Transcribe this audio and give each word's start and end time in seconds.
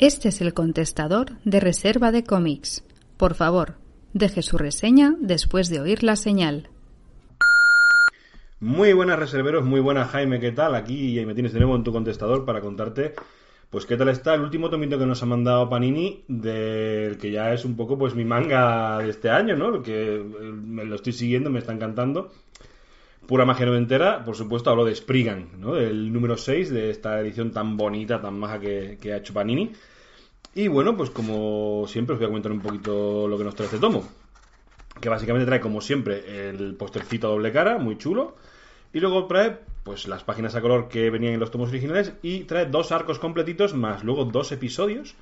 Este 0.00 0.28
es 0.28 0.40
el 0.40 0.54
contestador 0.54 1.32
de 1.44 1.58
reserva 1.58 2.12
de 2.12 2.22
cómics. 2.22 2.84
Por 3.16 3.34
favor, 3.34 3.74
deje 4.12 4.42
su 4.42 4.56
reseña 4.56 5.16
después 5.18 5.68
de 5.70 5.80
oír 5.80 6.04
la 6.04 6.14
señal. 6.14 6.68
Muy 8.60 8.92
buenas 8.92 9.18
reserveros, 9.18 9.64
muy 9.64 9.80
buenas 9.80 10.10
Jaime, 10.10 10.38
¿qué 10.38 10.52
tal? 10.52 10.76
Aquí 10.76 11.20
me 11.26 11.34
tienes 11.34 11.52
de 11.52 11.58
nuevo 11.58 11.74
en 11.74 11.82
tu 11.82 11.90
contestador 11.90 12.44
para 12.44 12.60
contarte 12.60 13.14
pues 13.70 13.84
qué 13.86 13.96
tal 13.96 14.08
está 14.08 14.34
el 14.34 14.40
último 14.40 14.70
tomito 14.70 14.98
que 14.98 15.04
nos 15.04 15.22
ha 15.22 15.26
mandado 15.26 15.68
Panini 15.68 16.22
del 16.26 17.18
que 17.18 17.30
ya 17.30 17.52
es 17.52 17.64
un 17.64 17.76
poco 17.76 17.98
pues 17.98 18.14
mi 18.14 18.24
manga 18.24 18.98
de 18.98 19.10
este 19.10 19.30
año, 19.30 19.56
¿no? 19.56 19.82
Que 19.82 20.14
eh, 20.14 20.22
me 20.22 20.84
lo 20.84 20.94
estoy 20.94 21.12
siguiendo, 21.12 21.50
me 21.50 21.58
está 21.58 21.72
encantando. 21.72 22.30
Pura 23.28 23.44
magia 23.44 23.66
noventera, 23.66 24.24
por 24.24 24.36
supuesto, 24.36 24.70
hablo 24.70 24.86
de 24.86 24.94
Spriggan, 24.94 25.60
¿no? 25.60 25.74
Del 25.74 26.10
número 26.10 26.38
6 26.38 26.70
de 26.70 26.88
esta 26.88 27.20
edición 27.20 27.52
tan 27.52 27.76
bonita, 27.76 28.22
tan 28.22 28.38
maja 28.38 28.58
que, 28.58 28.96
que 28.98 29.12
ha 29.12 29.18
hecho 29.18 29.34
Panini. 29.34 29.70
Y 30.54 30.68
bueno, 30.68 30.96
pues 30.96 31.10
como 31.10 31.84
siempre 31.86 32.14
os 32.14 32.18
voy 32.20 32.24
a 32.26 32.30
comentar 32.30 32.52
un 32.52 32.62
poquito 32.62 33.28
lo 33.28 33.36
que 33.36 33.44
nos 33.44 33.54
trae 33.54 33.66
este 33.66 33.78
tomo. 33.78 34.08
Que 34.98 35.10
básicamente 35.10 35.44
trae, 35.44 35.60
como 35.60 35.82
siempre, 35.82 36.48
el 36.48 36.74
postercito 36.74 37.26
a 37.26 37.30
doble 37.32 37.52
cara, 37.52 37.76
muy 37.76 37.98
chulo. 37.98 38.34
Y 38.94 39.00
luego 39.00 39.26
trae, 39.26 39.58
pues, 39.84 40.08
las 40.08 40.24
páginas 40.24 40.54
a 40.54 40.62
color 40.62 40.88
que 40.88 41.10
venían 41.10 41.34
en 41.34 41.40
los 41.40 41.50
tomos 41.50 41.68
originales. 41.68 42.14
Y 42.22 42.44
trae 42.44 42.64
dos 42.64 42.92
arcos 42.92 43.18
completitos, 43.18 43.74
más 43.74 44.04
luego 44.04 44.24
dos 44.24 44.52
episodios. 44.52 45.16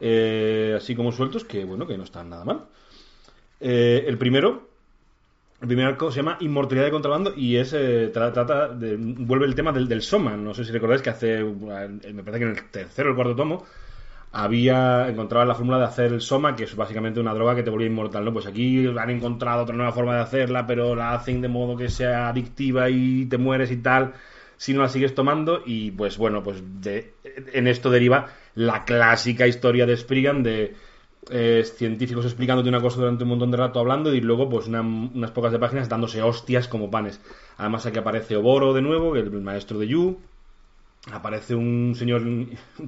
eh, 0.00 0.74
así 0.76 0.94
como 0.94 1.12
sueltos, 1.12 1.44
que 1.44 1.64
bueno, 1.64 1.86
que 1.86 1.96
no 1.96 2.04
están 2.04 2.28
nada 2.28 2.44
mal. 2.44 2.66
Eh, 3.60 4.04
el 4.06 4.18
primero, 4.18 4.69
el 5.60 5.66
primer 5.68 5.86
arco 5.86 6.10
se 6.10 6.18
llama 6.18 6.36
Inmortalidad 6.40 6.86
de 6.86 6.90
Contrabando 6.90 7.32
y 7.36 7.56
es 7.56 7.72
eh, 7.74 8.10
tra- 8.12 8.32
trata 8.32 8.68
de, 8.68 8.96
vuelve 8.96 9.46
el 9.46 9.54
tema 9.54 9.72
del, 9.72 9.88
del 9.88 10.02
Soma. 10.02 10.36
No 10.36 10.54
sé 10.54 10.64
si 10.64 10.72
recordáis 10.72 11.02
que 11.02 11.10
hace, 11.10 11.40
eh, 11.40 12.12
me 12.14 12.22
parece 12.24 12.38
que 12.38 12.44
en 12.44 12.56
el 12.56 12.70
tercero 12.70 13.08
o 13.08 13.10
el 13.10 13.16
cuarto 13.16 13.36
tomo, 13.36 13.64
había 14.32 15.08
encontrado 15.08 15.44
la 15.44 15.54
fórmula 15.54 15.78
de 15.78 15.84
hacer 15.84 16.12
el 16.12 16.20
Soma, 16.20 16.54
que 16.56 16.64
es 16.64 16.76
básicamente 16.76 17.20
una 17.20 17.34
droga 17.34 17.54
que 17.56 17.62
te 17.64 17.70
volvía 17.70 17.88
inmortal, 17.88 18.24
¿no? 18.24 18.32
Pues 18.32 18.46
aquí 18.46 18.86
han 18.86 19.10
encontrado 19.10 19.62
otra 19.64 19.74
nueva 19.76 19.92
forma 19.92 20.14
de 20.14 20.20
hacerla, 20.22 20.66
pero 20.66 20.94
la 20.94 21.14
hacen 21.14 21.40
de 21.40 21.48
modo 21.48 21.76
que 21.76 21.88
sea 21.88 22.28
adictiva 22.28 22.88
y 22.90 23.26
te 23.26 23.38
mueres 23.38 23.70
y 23.72 23.78
tal 23.78 24.12
si 24.56 24.74
no 24.74 24.82
la 24.82 24.88
sigues 24.88 25.14
tomando 25.14 25.62
y 25.64 25.90
pues 25.92 26.18
bueno, 26.18 26.42
pues 26.42 26.62
de, 26.80 27.14
en 27.52 27.66
esto 27.66 27.90
deriva 27.90 28.28
la 28.54 28.84
clásica 28.84 29.46
historia 29.46 29.86
de 29.86 29.96
Spriggan 29.96 30.42
de 30.42 30.74
eh, 31.30 31.64
científicos 31.64 32.24
explicándote 32.24 32.68
una 32.68 32.80
cosa 32.80 33.00
durante 33.00 33.24
un 33.24 33.30
montón 33.30 33.50
de 33.50 33.56
rato 33.58 33.78
hablando 33.78 34.14
y 34.14 34.20
luego 34.20 34.48
pues 34.48 34.66
una- 34.68 34.80
unas 34.80 35.30
pocas 35.32 35.52
de 35.52 35.58
páginas 35.58 35.88
dándose 35.88 36.22
hostias 36.22 36.66
como 36.68 36.90
panes. 36.90 37.20
Además 37.58 37.84
aquí 37.86 37.98
aparece 37.98 38.36
Oboro 38.36 38.72
de 38.72 38.82
nuevo, 38.82 39.16
el 39.16 39.30
maestro 39.42 39.78
de 39.78 39.88
Yu, 39.88 40.18
aparece 41.12 41.54
un 41.54 41.94
señor 41.96 42.22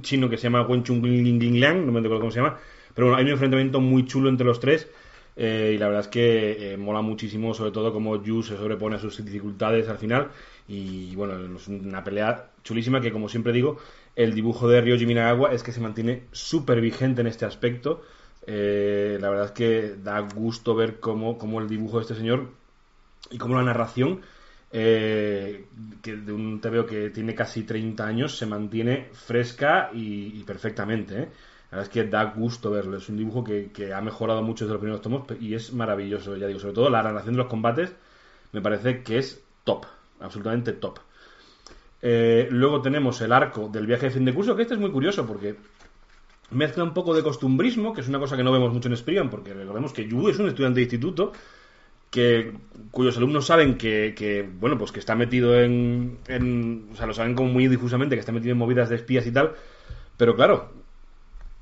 chino 0.01 0.29
que 0.29 0.37
se 0.37 0.43
llama 0.43 0.61
Wen 0.63 0.83
Chung 0.83 1.03
Liang, 1.03 1.85
no 1.85 1.91
me 1.91 1.99
acuerdo 1.99 2.19
cómo 2.19 2.31
se 2.31 2.39
llama, 2.39 2.57
pero 2.93 3.07
bueno, 3.07 3.17
hay 3.17 3.25
un 3.25 3.31
enfrentamiento 3.31 3.81
muy 3.81 4.05
chulo 4.05 4.29
entre 4.29 4.45
los 4.45 4.59
tres 4.59 4.87
eh, 5.35 5.73
y 5.75 5.77
la 5.79 5.87
verdad 5.87 6.01
es 6.01 6.07
que 6.09 6.73
eh, 6.73 6.77
mola 6.77 7.01
muchísimo, 7.01 7.53
sobre 7.53 7.71
todo 7.71 7.91
como 7.91 8.21
Yu 8.23 8.43
se 8.43 8.55
sobrepone 8.57 8.97
a 8.97 8.99
sus 8.99 9.23
dificultades 9.23 9.89
al 9.89 9.97
final 9.97 10.29
y 10.67 11.15
bueno, 11.15 11.55
es 11.57 11.67
una 11.67 12.03
pelea 12.03 12.51
chulísima 12.63 13.01
que 13.01 13.11
como 13.11 13.29
siempre 13.29 13.51
digo, 13.51 13.77
el 14.15 14.33
dibujo 14.35 14.67
de 14.69 14.79
Ryoji 14.81 15.05
Minagawa 15.07 15.51
es 15.53 15.63
que 15.63 15.71
se 15.71 15.81
mantiene 15.81 16.23
súper 16.31 16.81
vigente 16.81 17.21
en 17.21 17.27
este 17.27 17.45
aspecto. 17.45 18.01
Eh, 18.45 19.17
la 19.21 19.29
verdad 19.29 19.45
es 19.47 19.51
que 19.51 19.95
da 20.03 20.19
gusto 20.19 20.75
ver 20.75 20.99
cómo, 20.99 21.37
cómo 21.37 21.61
el 21.61 21.69
dibujo 21.69 21.97
de 21.97 22.01
este 22.01 22.15
señor 22.15 22.49
y 23.31 23.37
cómo 23.37 23.55
la 23.55 23.63
narración 23.63 24.21
eh, 24.71 25.65
que 26.01 26.17
de 26.17 26.33
un 26.33 26.59
TVO 26.59 26.85
que 26.85 27.09
tiene 27.11 27.35
casi 27.35 27.63
30 27.63 28.05
años 28.05 28.37
se 28.37 28.45
mantiene 28.45 29.09
fresca 29.13 29.91
y, 29.93 30.43
perfectamente. 30.43 31.15
¿eh? 31.15 31.29
La 31.71 31.77
verdad 31.77 31.83
es 31.83 31.89
que 31.89 32.03
da 32.09 32.23
gusto 32.25 32.71
verlo. 32.71 32.97
Es 32.97 33.07
un 33.09 33.17
dibujo 33.17 33.43
que, 33.43 33.71
que 33.71 33.93
ha 33.93 34.01
mejorado 34.01 34.41
mucho 34.41 34.65
desde 34.65 34.73
los 34.73 34.81
primeros 34.81 35.01
tomos 35.01 35.23
y 35.39 35.53
es 35.53 35.73
maravilloso, 35.73 36.35
ya 36.35 36.47
digo. 36.47 36.59
Sobre 36.59 36.73
todo 36.73 36.89
la 36.89 37.01
narración 37.01 37.35
de 37.35 37.39
los 37.39 37.47
combates 37.47 37.93
me 38.51 38.61
parece 38.61 39.03
que 39.03 39.19
es 39.19 39.41
top, 39.63 39.85
absolutamente 40.19 40.73
top. 40.73 40.99
Luego 42.01 42.81
tenemos 42.81 43.21
el 43.21 43.31
arco 43.31 43.69
del 43.69 43.87
viaje 43.87 44.07
de 44.07 44.11
fin 44.11 44.25
de 44.25 44.33
curso, 44.33 44.55
que 44.55 44.63
este 44.63 44.73
es 44.73 44.79
muy 44.79 44.91
curioso 44.91 45.25
porque 45.25 45.55
mezcla 46.53 46.83
un 46.83 46.93
poco 46.93 47.13
de 47.13 47.23
costumbrismo, 47.23 47.93
que 47.93 48.01
es 48.01 48.07
una 48.07 48.19
cosa 48.19 48.37
que 48.37 48.43
no 48.43 48.51
vemos 48.51 48.73
mucho 48.73 48.89
en 48.89 48.97
Spriggan, 48.97 49.29
porque 49.29 49.53
recordemos 49.53 49.93
que 49.93 50.07
Yu 50.07 50.29
es 50.29 50.39
un 50.39 50.47
estudiante 50.47 50.79
de 50.79 50.83
instituto 50.83 51.33
que 52.13 52.53
cuyos 52.91 53.17
alumnos 53.17 53.47
saben 53.47 53.75
que, 53.75 54.47
bueno 54.59 54.77
pues 54.77 54.91
que 54.91 54.99
está 54.99 55.15
metido 55.15 55.59
en, 55.59 56.19
en 56.27 56.89
o 56.93 56.95
sea 56.95 57.07
lo 57.07 57.13
saben 57.13 57.33
como 57.33 57.51
muy 57.51 57.67
difusamente 57.67 58.15
que 58.15 58.19
está 58.19 58.31
metido 58.31 58.51
en 58.51 58.59
movidas 58.59 58.89
de 58.89 58.97
espías 58.97 59.25
y 59.25 59.31
tal 59.31 59.53
pero 60.15 60.35
claro 60.35 60.71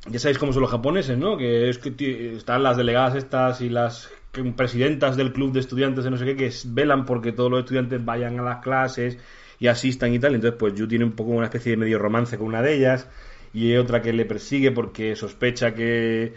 ya 0.08 0.20
sabéis 0.20 0.38
cómo 0.38 0.52
son 0.52 0.64
los 0.64 0.72
japoneses 0.72 1.18
no 1.18 1.38
que 1.38 1.70
es 1.70 1.78
que 1.78 2.36
están 2.36 2.64
las 2.64 2.76
delegadas 2.76 3.16
estas 3.16 3.62
y 3.62 3.70
las 3.70 4.10
presidentas 4.58 5.16
del 5.16 5.32
club 5.32 5.54
de 5.54 5.62
estudiantes 5.62 6.04
de 6.04 6.12
no 6.12 6.18
sé 6.18 6.26
qué 6.26 6.36
que 6.36 6.52
velan 6.66 7.06
porque 7.06 7.32
todos 7.32 7.50
los 7.50 7.62
estudiantes 7.62 8.04
vayan 8.04 8.38
a 8.38 8.44
las 8.44 8.58
clases 8.62 9.18
y 9.58 9.68
asistan 9.68 10.14
y 10.14 10.20
tal 10.20 10.36
entonces 10.36 10.60
pues 10.60 10.74
Yu 10.74 10.86
tiene 10.86 11.06
un 11.06 11.14
poco 11.14 11.32
una 11.32 11.46
especie 11.46 11.72
de 11.72 11.78
medio 11.78 11.98
romance 11.98 12.38
con 12.38 12.48
una 12.48 12.62
de 12.62 12.76
ellas 12.76 13.08
y 13.54 13.76
otra 13.76 14.02
que 14.02 14.14
le 14.14 14.26
persigue 14.26 14.72
porque 14.72 15.16
sospecha 15.16 15.74
que 15.76 16.34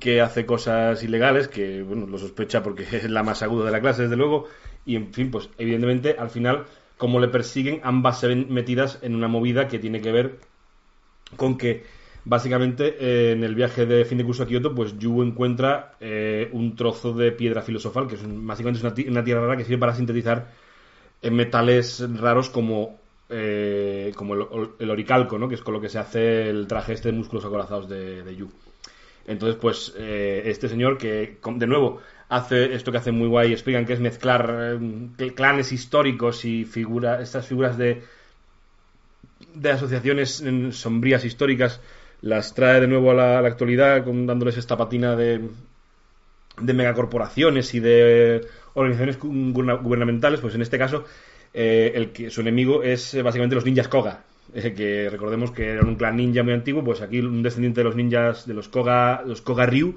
que 0.00 0.20
hace 0.20 0.46
cosas 0.46 1.02
ilegales, 1.04 1.48
que 1.48 1.82
bueno, 1.82 2.06
lo 2.06 2.18
sospecha 2.18 2.62
porque 2.62 2.84
es 2.92 3.10
la 3.10 3.22
más 3.22 3.42
aguda 3.42 3.66
de 3.66 3.72
la 3.72 3.80
clase, 3.80 4.02
desde 4.02 4.16
luego, 4.16 4.46
y 4.84 4.96
en 4.96 5.12
fin, 5.14 5.30
pues 5.30 5.50
evidentemente 5.58 6.16
al 6.18 6.30
final, 6.30 6.66
como 6.98 7.20
le 7.20 7.28
persiguen, 7.28 7.80
ambas 7.84 8.20
se 8.20 8.28
ven 8.28 8.46
metidas 8.50 8.98
en 9.02 9.14
una 9.14 9.28
movida 9.28 9.68
que 9.68 9.78
tiene 9.78 10.00
que 10.00 10.12
ver 10.12 10.38
con 11.36 11.56
que 11.58 11.84
básicamente 12.24 12.96
eh, 13.00 13.32
en 13.32 13.44
el 13.44 13.54
viaje 13.54 13.86
de 13.86 14.04
fin 14.04 14.18
de 14.18 14.24
curso 14.24 14.42
a 14.42 14.46
Kioto, 14.46 14.74
pues 14.74 14.98
Yu 14.98 15.22
encuentra 15.22 15.92
eh, 16.00 16.48
un 16.52 16.74
trozo 16.76 17.12
de 17.12 17.32
piedra 17.32 17.62
filosofal, 17.62 18.06
que 18.08 18.16
es 18.16 18.22
un- 18.22 18.46
básicamente 18.46 18.80
es 19.00 19.06
una 19.08 19.24
tierra 19.24 19.40
rara 19.42 19.56
que 19.56 19.64
sirve 19.64 19.78
para 19.78 19.94
sintetizar 19.94 20.50
eh, 21.22 21.30
metales 21.30 22.04
raros 22.20 22.50
como 22.50 23.00
eh, 23.28 24.12
como 24.16 24.34
el, 24.34 24.90
oricalco, 24.90 25.38
¿no? 25.38 25.48
que 25.48 25.56
es 25.56 25.62
con 25.62 25.74
lo 25.74 25.80
que 25.80 25.88
se 25.88 25.98
hace 25.98 26.48
el 26.48 26.66
traje 26.66 26.92
este 26.92 27.10
de 27.10 27.18
músculos 27.18 27.44
acorazados 27.44 27.88
de, 27.88 28.34
Yu. 28.36 28.50
Entonces, 29.26 29.58
pues, 29.60 29.92
eh, 29.98 30.42
este 30.46 30.68
señor 30.68 30.98
que, 30.98 31.38
de 31.44 31.66
nuevo, 31.66 32.00
hace 32.28 32.74
esto 32.74 32.92
que 32.92 32.98
hace 32.98 33.10
muy 33.12 33.26
guay, 33.28 33.52
explican 33.52 33.84
que 33.84 33.94
es 33.94 34.00
mezclar 34.00 34.48
eh, 34.50 34.78
cl- 34.78 35.34
clanes 35.34 35.72
históricos 35.72 36.44
y 36.44 36.64
figuras, 36.64 37.20
estas 37.20 37.46
figuras 37.46 37.76
de, 37.76 38.02
de 39.54 39.70
asociaciones 39.70 40.42
mm, 40.42 40.70
sombrías 40.70 41.24
históricas, 41.24 41.80
las 42.20 42.54
trae 42.54 42.80
de 42.80 42.86
nuevo 42.86 43.10
a 43.10 43.14
la, 43.14 43.38
actualidad, 43.38 44.04
dándoles 44.04 44.56
esta 44.56 44.76
patina 44.76 45.16
de, 45.16 45.40
de 46.60 46.72
megacorporaciones 46.74 47.74
y 47.74 47.80
de 47.80 48.46
organizaciones 48.74 49.18
gu- 49.20 49.52
gubern- 49.52 49.82
gubernamentales, 49.82 50.40
pues 50.40 50.54
en 50.54 50.62
este 50.62 50.78
caso, 50.78 51.04
eh, 51.54 51.92
el 51.94 52.10
que, 52.12 52.30
su 52.30 52.40
enemigo 52.40 52.82
es 52.82 53.14
eh, 53.14 53.22
básicamente 53.22 53.54
los 53.54 53.64
ninjas 53.64 53.88
Koga, 53.88 54.24
que 54.54 55.08
recordemos 55.10 55.50
que 55.50 55.70
eran 55.70 55.88
un 55.88 55.96
clan 55.96 56.16
ninja 56.16 56.42
muy 56.42 56.52
antiguo, 56.52 56.82
pues 56.84 57.00
aquí 57.02 57.18
un 57.20 57.42
descendiente 57.42 57.80
de 57.80 57.84
los 57.84 57.96
ninjas, 57.96 58.46
de 58.46 58.54
los 58.54 58.68
Koga, 58.68 59.22
los 59.26 59.42
Koga 59.42 59.66
Ryu, 59.66 59.96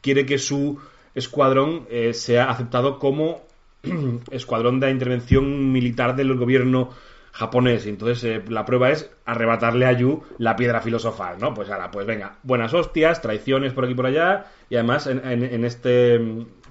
quiere 0.00 0.26
que 0.26 0.38
su 0.38 0.78
escuadrón 1.14 1.86
eh, 1.90 2.14
sea 2.14 2.50
aceptado 2.50 2.98
como 2.98 3.42
escuadrón 4.30 4.80
de 4.80 4.90
intervención 4.90 5.72
militar 5.72 6.16
del 6.16 6.34
gobierno 6.36 6.90
japonés. 7.32 7.86
Y 7.86 7.90
entonces 7.90 8.24
eh, 8.24 8.42
la 8.48 8.64
prueba 8.64 8.90
es 8.90 9.10
arrebatarle 9.24 9.86
a 9.86 9.92
Yu 9.92 10.22
la 10.38 10.56
piedra 10.56 10.80
filosofal, 10.80 11.38
¿no? 11.38 11.54
Pues 11.54 11.70
ahora, 11.70 11.90
pues 11.90 12.06
venga, 12.06 12.38
buenas 12.42 12.74
hostias, 12.74 13.22
traiciones 13.22 13.72
por 13.72 13.84
aquí 13.84 13.92
y 13.92 13.96
por 13.96 14.06
allá, 14.06 14.46
y 14.70 14.74
además 14.76 15.06
en, 15.06 15.24
en- 15.24 15.64
este 15.64 16.20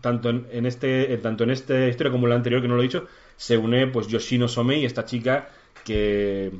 tanto 0.01 0.29
en, 0.29 0.65
este 0.65 1.17
tanto 1.17 1.43
en 1.43 1.51
esta 1.51 1.87
historia 1.87 2.11
como 2.11 2.25
en 2.27 2.31
la 2.31 2.35
anterior 2.35 2.61
que 2.61 2.67
no 2.67 2.75
lo 2.75 2.81
he 2.81 2.83
dicho, 2.83 3.07
se 3.37 3.57
une 3.57 3.87
pues 3.87 4.07
Yoshino 4.07 4.47
Somei, 4.47 4.83
esta 4.83 5.05
chica 5.05 5.47
que, 5.85 6.51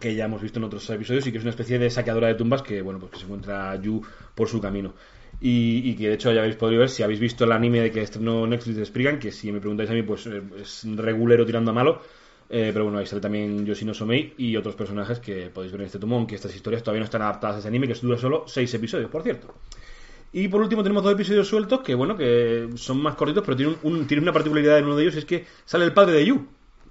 que 0.00 0.14
ya 0.14 0.26
hemos 0.26 0.42
visto 0.42 0.58
en 0.58 0.64
otros 0.64 0.88
episodios 0.90 1.26
y 1.26 1.32
que 1.32 1.38
es 1.38 1.44
una 1.44 1.50
especie 1.50 1.78
de 1.78 1.88
saqueadora 1.88 2.28
de 2.28 2.34
tumbas 2.34 2.62
que, 2.62 2.82
bueno, 2.82 2.98
pues 2.98 3.12
que 3.12 3.18
se 3.18 3.24
encuentra 3.24 3.80
Yu 3.80 4.02
por 4.34 4.48
su 4.48 4.60
camino. 4.60 4.92
Y, 5.40 5.94
que 5.96 6.08
de 6.08 6.14
hecho 6.14 6.32
ya 6.32 6.40
habéis 6.40 6.56
podido 6.56 6.80
ver, 6.80 6.88
si 6.88 7.02
habéis 7.02 7.20
visto 7.20 7.44
el 7.44 7.52
anime 7.52 7.80
de 7.80 7.90
que 7.90 8.02
estrenó 8.02 8.46
Netflix 8.46 8.76
de 8.76 8.84
Spriggan, 8.84 9.18
que 9.18 9.30
si 9.30 9.52
me 9.52 9.60
preguntáis 9.60 9.90
a 9.90 9.92
mí, 9.92 10.02
pues 10.02 10.26
eh, 10.26 10.42
es 10.60 10.84
regulero 10.96 11.44
tirando 11.44 11.70
a 11.70 11.74
malo. 11.74 12.00
Eh, 12.48 12.70
pero 12.72 12.84
bueno, 12.84 12.98
ahí 12.98 13.06
sale 13.06 13.20
también 13.20 13.64
Yoshino 13.64 13.94
Somei 13.94 14.34
y 14.36 14.56
otros 14.56 14.74
personajes 14.74 15.18
que 15.18 15.50
podéis 15.50 15.72
ver 15.72 15.82
en 15.82 15.86
este 15.86 15.98
tomón, 15.98 16.26
que 16.26 16.34
estas 16.34 16.54
historias 16.54 16.82
todavía 16.82 17.00
no 17.00 17.06
están 17.06 17.22
adaptadas 17.22 17.56
a 17.56 17.58
ese 17.60 17.68
anime, 17.68 17.88
que 17.88 17.94
dura 17.94 18.18
solo 18.18 18.44
6 18.46 18.74
episodios, 18.74 19.10
por 19.10 19.22
cierto. 19.22 19.54
Y 20.34 20.48
por 20.48 20.60
último 20.60 20.82
tenemos 20.82 21.02
dos 21.02 21.14
episodios 21.14 21.48
sueltos 21.48 21.80
que, 21.80 21.94
bueno, 21.94 22.16
que 22.16 22.68
son 22.74 23.00
más 23.00 23.14
cortitos, 23.14 23.42
pero 23.44 23.56
tienen, 23.56 23.76
un, 23.82 24.06
una 24.20 24.32
particularidad 24.32 24.78
en 24.78 24.84
uno 24.84 24.96
de 24.96 25.04
ellos, 25.04 25.16
es 25.16 25.24
que 25.24 25.46
sale 25.64 25.86
el 25.86 25.92
padre 25.92 26.18
de 26.18 26.26
Yu. 26.26 26.46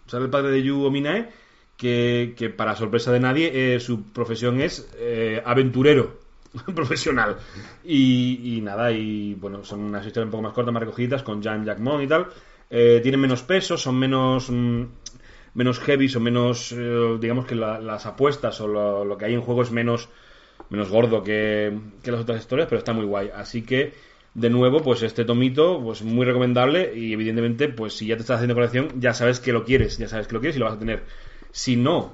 Sale 0.08 0.26
el 0.26 0.32
padre 0.32 0.50
de 0.52 0.64
Yu 0.64 0.84
Ominae, 0.84 1.30
que, 1.78 2.34
que 2.36 2.50
para 2.50 2.76
sorpresa 2.76 3.12
de 3.12 3.20
nadie, 3.20 3.76
eh, 3.76 3.80
su 3.80 4.04
profesión 4.12 4.62
es 4.62 4.90
aventurero. 5.46 6.24
profesional. 6.76 7.38
Y, 7.84 8.60
nada, 8.64 8.92
y 8.92 9.36
bueno, 9.36 9.64
son 9.64 9.82
unas 9.82 10.06
historias 10.06 10.28
un 10.28 10.32
poco 10.32 10.44
más 10.44 10.54
cortas, 10.54 10.74
más 10.74 10.84
recogidas, 10.84 11.24
con 11.24 11.42
Jan 11.42 11.66
Jackmon 11.66 12.02
y 12.02 12.08
tal. 12.08 12.28
Eh, 12.70 13.00
tienen 13.02 13.20
menos 13.20 13.44
peso, 13.44 13.78
son 13.78 14.00
menos 14.00 14.50
mm, 14.50 14.84
menos 15.54 15.80
heavy, 15.80 16.10
son 16.10 16.24
menos, 16.24 16.72
eh, 16.72 17.18
digamos 17.20 17.46
que 17.46 17.56
las 17.56 18.06
apuestas 18.06 18.60
o 18.62 18.68
lo, 18.68 19.18
que 19.18 19.26
hay 19.26 19.34
en 19.34 19.42
juego 19.42 19.62
es 19.62 19.72
menos, 19.72 20.10
menos 20.70 20.90
gordo 20.90 21.24
que, 21.24 21.78
que, 22.02 22.12
las 22.12 22.22
otras 22.22 22.40
historias, 22.40 22.68
pero 22.68 22.80
está 22.80 22.94
muy 22.94 23.06
guay. 23.06 23.30
Así 23.36 23.62
que, 23.64 23.94
de 24.34 24.50
nuevo, 24.50 24.82
pues 24.82 25.04
este 25.04 25.26
tomito, 25.26 25.82
pues 25.84 26.02
muy 26.02 26.26
recomendable 26.26 26.94
y 26.96 27.14
evidentemente, 27.14 27.70
pues 27.70 27.94
si 27.94 28.08
ya 28.08 28.16
te 28.16 28.22
estás 28.22 28.38
haciendo 28.38 28.56
colección, 28.56 28.90
ya 29.00 29.14
sabes 29.14 29.40
que 29.40 29.54
lo 29.54 29.66
quieres, 29.66 29.98
ya 29.98 30.08
sabes 30.08 30.28
que 30.28 30.34
lo 30.34 30.40
quieres 30.40 30.56
y 30.56 30.60
lo 30.60 30.66
vas 30.66 30.76
a 30.76 30.80
tener. 30.80 31.04
Si 31.52 31.76
no, 31.76 32.14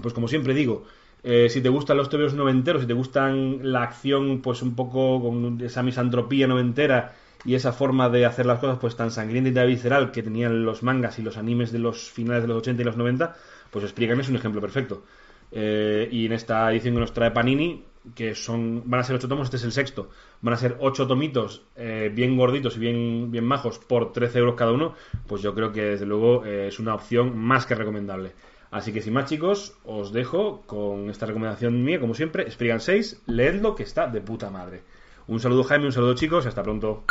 pues 0.00 0.14
como 0.14 0.28
siempre 0.28 0.54
digo, 0.54 0.84
eh, 1.24 1.48
si 1.48 1.60
te 1.60 1.68
gustan 1.68 1.96
los 1.96 2.08
tebeos 2.08 2.34
noventeros, 2.34 2.82
si 2.82 2.88
te 2.88 2.94
gustan 2.94 3.72
la 3.72 3.82
acción, 3.82 4.40
pues 4.42 4.62
un 4.62 4.74
poco 4.74 5.22
con 5.22 5.60
esa 5.60 5.82
misantropía 5.82 6.46
noventera 6.46 7.14
y 7.44 7.54
esa 7.54 7.72
forma 7.72 8.08
de 8.08 8.26
hacer 8.26 8.46
las 8.46 8.58
cosas 8.58 8.78
pues 8.80 8.96
tan 8.96 9.10
sangrienta 9.10 9.50
y 9.50 9.54
tan 9.54 9.66
visceral 9.66 10.10
que 10.12 10.22
tenían 10.22 10.64
los 10.64 10.82
mangas 10.82 11.18
y 11.18 11.22
los 11.22 11.36
animes 11.36 11.72
de 11.72 11.78
los 11.78 12.10
finales 12.10 12.42
de 12.42 12.48
los 12.48 12.58
80 12.58 12.82
y 12.82 12.84
los 12.84 12.96
90, 12.96 13.36
pues 13.70 13.88
Spriggan 13.88 14.20
es 14.20 14.28
un 14.28 14.36
ejemplo 14.36 14.60
perfecto. 14.60 15.04
Eh, 15.52 16.08
y 16.10 16.26
en 16.26 16.32
esta 16.32 16.70
edición 16.72 16.94
que 16.94 17.00
nos 17.00 17.12
trae 17.12 17.30
Panini, 17.30 17.84
que 18.14 18.34
son 18.34 18.82
van 18.86 19.00
a 19.00 19.04
ser 19.04 19.16
ocho 19.16 19.28
tomos, 19.28 19.44
este 19.44 19.58
es 19.58 19.64
el 19.64 19.72
sexto, 19.72 20.08
van 20.40 20.54
a 20.54 20.56
ser 20.56 20.76
ocho 20.80 21.06
tomitos 21.06 21.62
eh, 21.76 22.10
bien 22.12 22.36
gorditos 22.36 22.76
y 22.76 22.80
bien, 22.80 23.30
bien 23.30 23.44
majos 23.44 23.78
por 23.78 24.12
13 24.12 24.38
euros 24.40 24.54
cada 24.56 24.72
uno, 24.72 24.94
pues 25.26 25.42
yo 25.42 25.54
creo 25.54 25.70
que 25.70 25.82
desde 25.82 26.06
luego 26.06 26.44
es 26.44 26.80
una 26.80 26.94
opción 26.94 27.36
más 27.38 27.66
que 27.66 27.74
recomendable. 27.74 28.32
Así 28.72 28.90
que 28.92 29.02
sin 29.02 29.12
más 29.12 29.26
chicos, 29.28 29.74
os 29.84 30.12
dejo 30.12 30.62
con 30.66 31.10
esta 31.10 31.26
recomendación 31.26 31.84
mía, 31.84 32.00
como 32.00 32.14
siempre, 32.14 32.50
Spriggan 32.50 32.80
6, 32.80 33.24
leedlo 33.26 33.74
que 33.74 33.82
está 33.82 34.06
de 34.06 34.22
puta 34.22 34.48
madre. 34.48 34.82
Un 35.28 35.40
saludo 35.40 35.62
Jaime, 35.64 35.86
un 35.86 35.92
saludo 35.92 36.14
chicos, 36.14 36.46
hasta 36.46 36.62
pronto. 36.62 37.04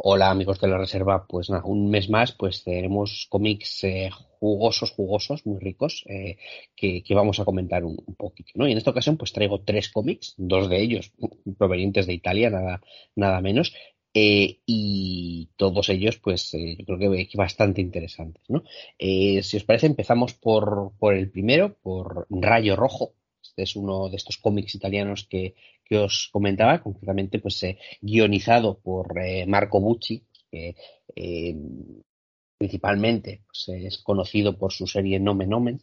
Hola 0.00 0.30
amigos 0.30 0.60
de 0.60 0.68
la 0.68 0.78
reserva, 0.78 1.26
pues 1.26 1.50
nada, 1.50 1.64
un 1.64 1.90
mes 1.90 2.08
más 2.08 2.30
pues 2.30 2.62
tenemos 2.62 3.26
cómics 3.28 3.82
eh, 3.82 4.10
jugosos, 4.38 4.92
jugosos, 4.92 5.44
muy 5.44 5.58
ricos, 5.58 6.04
eh, 6.06 6.36
que, 6.76 7.02
vamos 7.16 7.40
a 7.40 7.44
comentar 7.44 7.84
un, 7.84 7.96
poquito, 8.16 8.52
¿no? 8.54 8.68
Y 8.68 8.72
en 8.72 8.78
esta 8.78 8.92
ocasión 8.92 9.16
pues 9.16 9.32
traigo 9.32 9.62
tres 9.62 9.88
cómics, 9.88 10.34
dos 10.36 10.68
de 10.68 10.80
ellos 10.80 11.10
provenientes 11.58 12.06
de 12.06 12.12
Italia, 12.12 12.48
nada, 12.48 12.80
nada 13.16 13.40
menos, 13.40 13.74
eh, 14.14 14.60
y 14.66 15.50
todos 15.56 15.88
ellos, 15.88 16.18
pues 16.18 16.54
eh, 16.54 16.76
yo 16.78 16.96
creo 16.96 17.10
que, 17.10 17.28
bastante 17.34 17.80
interesantes. 17.80 18.44
¿no? 18.48 18.62
Si 19.00 19.56
os 19.56 19.64
parece, 19.64 19.86
empezamos 19.86 20.32
por, 20.32 20.92
por, 21.00 21.14
el 21.14 21.28
primero, 21.28 21.76
por 21.82 22.28
Rayo 22.30 22.76
Rojo. 22.76 23.14
Es 23.62 23.76
uno 23.76 24.08
de 24.08 24.16
estos 24.16 24.38
cómics 24.38 24.74
italianos 24.74 25.26
que, 25.28 25.54
que 25.84 25.98
os 25.98 26.28
comentaba, 26.32 26.82
concretamente 26.82 27.38
pues 27.38 27.64
guionizado 28.00 28.78
por 28.78 29.14
Marco 29.46 29.80
Bucci, 29.80 30.24
que 30.50 30.74
principalmente 32.56 33.42
pues, 33.46 33.68
es 33.68 33.98
conocido 33.98 34.56
por 34.58 34.72
su 34.72 34.86
serie 34.86 35.20
Nomen 35.20 35.50
Nomen. 35.50 35.82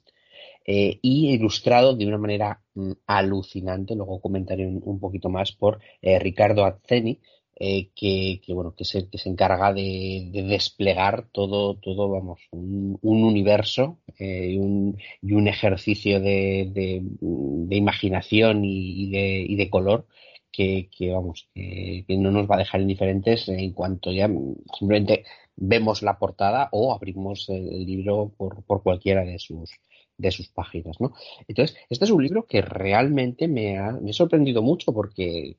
y 0.66 1.34
ilustrado 1.34 1.96
de 1.96 2.08
una 2.08 2.18
manera 2.18 2.62
mm, 2.74 2.92
alucinante, 3.08 3.96
luego 3.96 4.20
comentaré 4.20 4.66
un, 4.66 5.00
poquito 5.00 5.30
más 5.30 5.52
por 5.52 5.80
Ricardo 6.02 6.66
Azzeni, 6.66 7.20
eh, 7.58 7.90
que, 7.96 8.42
bueno, 8.50 8.76
que 8.76 8.84
se, 8.84 9.10
que 9.10 9.18
se 9.18 9.30
encarga 9.30 9.74
de, 9.74 10.30
desplegar 10.34 11.30
todo, 11.32 11.76
todo, 11.76 12.10
vamos, 12.10 12.42
un, 12.52 13.00
universo 13.02 14.00
eh, 14.20 14.52
y, 14.52 14.58
un, 14.58 14.98
y, 15.22 15.34
un, 15.34 15.48
ejercicio 15.48 16.20
de, 16.20 16.70
de, 16.70 17.76
imaginación 17.76 18.66
y, 18.66 19.10
de, 19.10 19.46
y, 19.48 19.56
de, 19.56 19.70
color 19.70 20.06
que, 20.52 20.90
que 20.96 21.12
vamos, 21.12 21.48
que, 21.54 22.06
no 22.10 22.32
nos 22.32 22.50
va 22.50 22.56
a 22.56 22.60
dejar 22.60 22.82
indiferentes 22.82 23.48
en 23.48 23.72
cuanto 23.72 24.12
ya 24.12 24.30
simplemente 24.78 25.24
vemos 25.56 26.02
la 26.02 26.20
portada 26.20 26.68
o 26.72 26.94
abrimos 26.94 27.48
el, 27.50 27.86
libro 27.86 28.34
por, 28.38 28.64
por 28.64 28.84
cualquiera 28.84 29.24
de 29.24 29.40
sus, 29.40 29.72
de 30.18 30.32
sus 30.32 30.50
páginas, 30.50 31.00
¿no? 31.00 31.14
Entonces, 31.48 31.78
este 31.90 32.06
es 32.06 32.12
un 32.12 32.24
libro 32.24 32.46
que 32.48 32.62
realmente 32.62 33.48
me 33.48 33.78
ha, 33.78 33.92
me 33.94 34.12
ha 34.12 34.14
sorprendido 34.14 34.62
mucho 34.62 34.94
porque, 34.94 35.58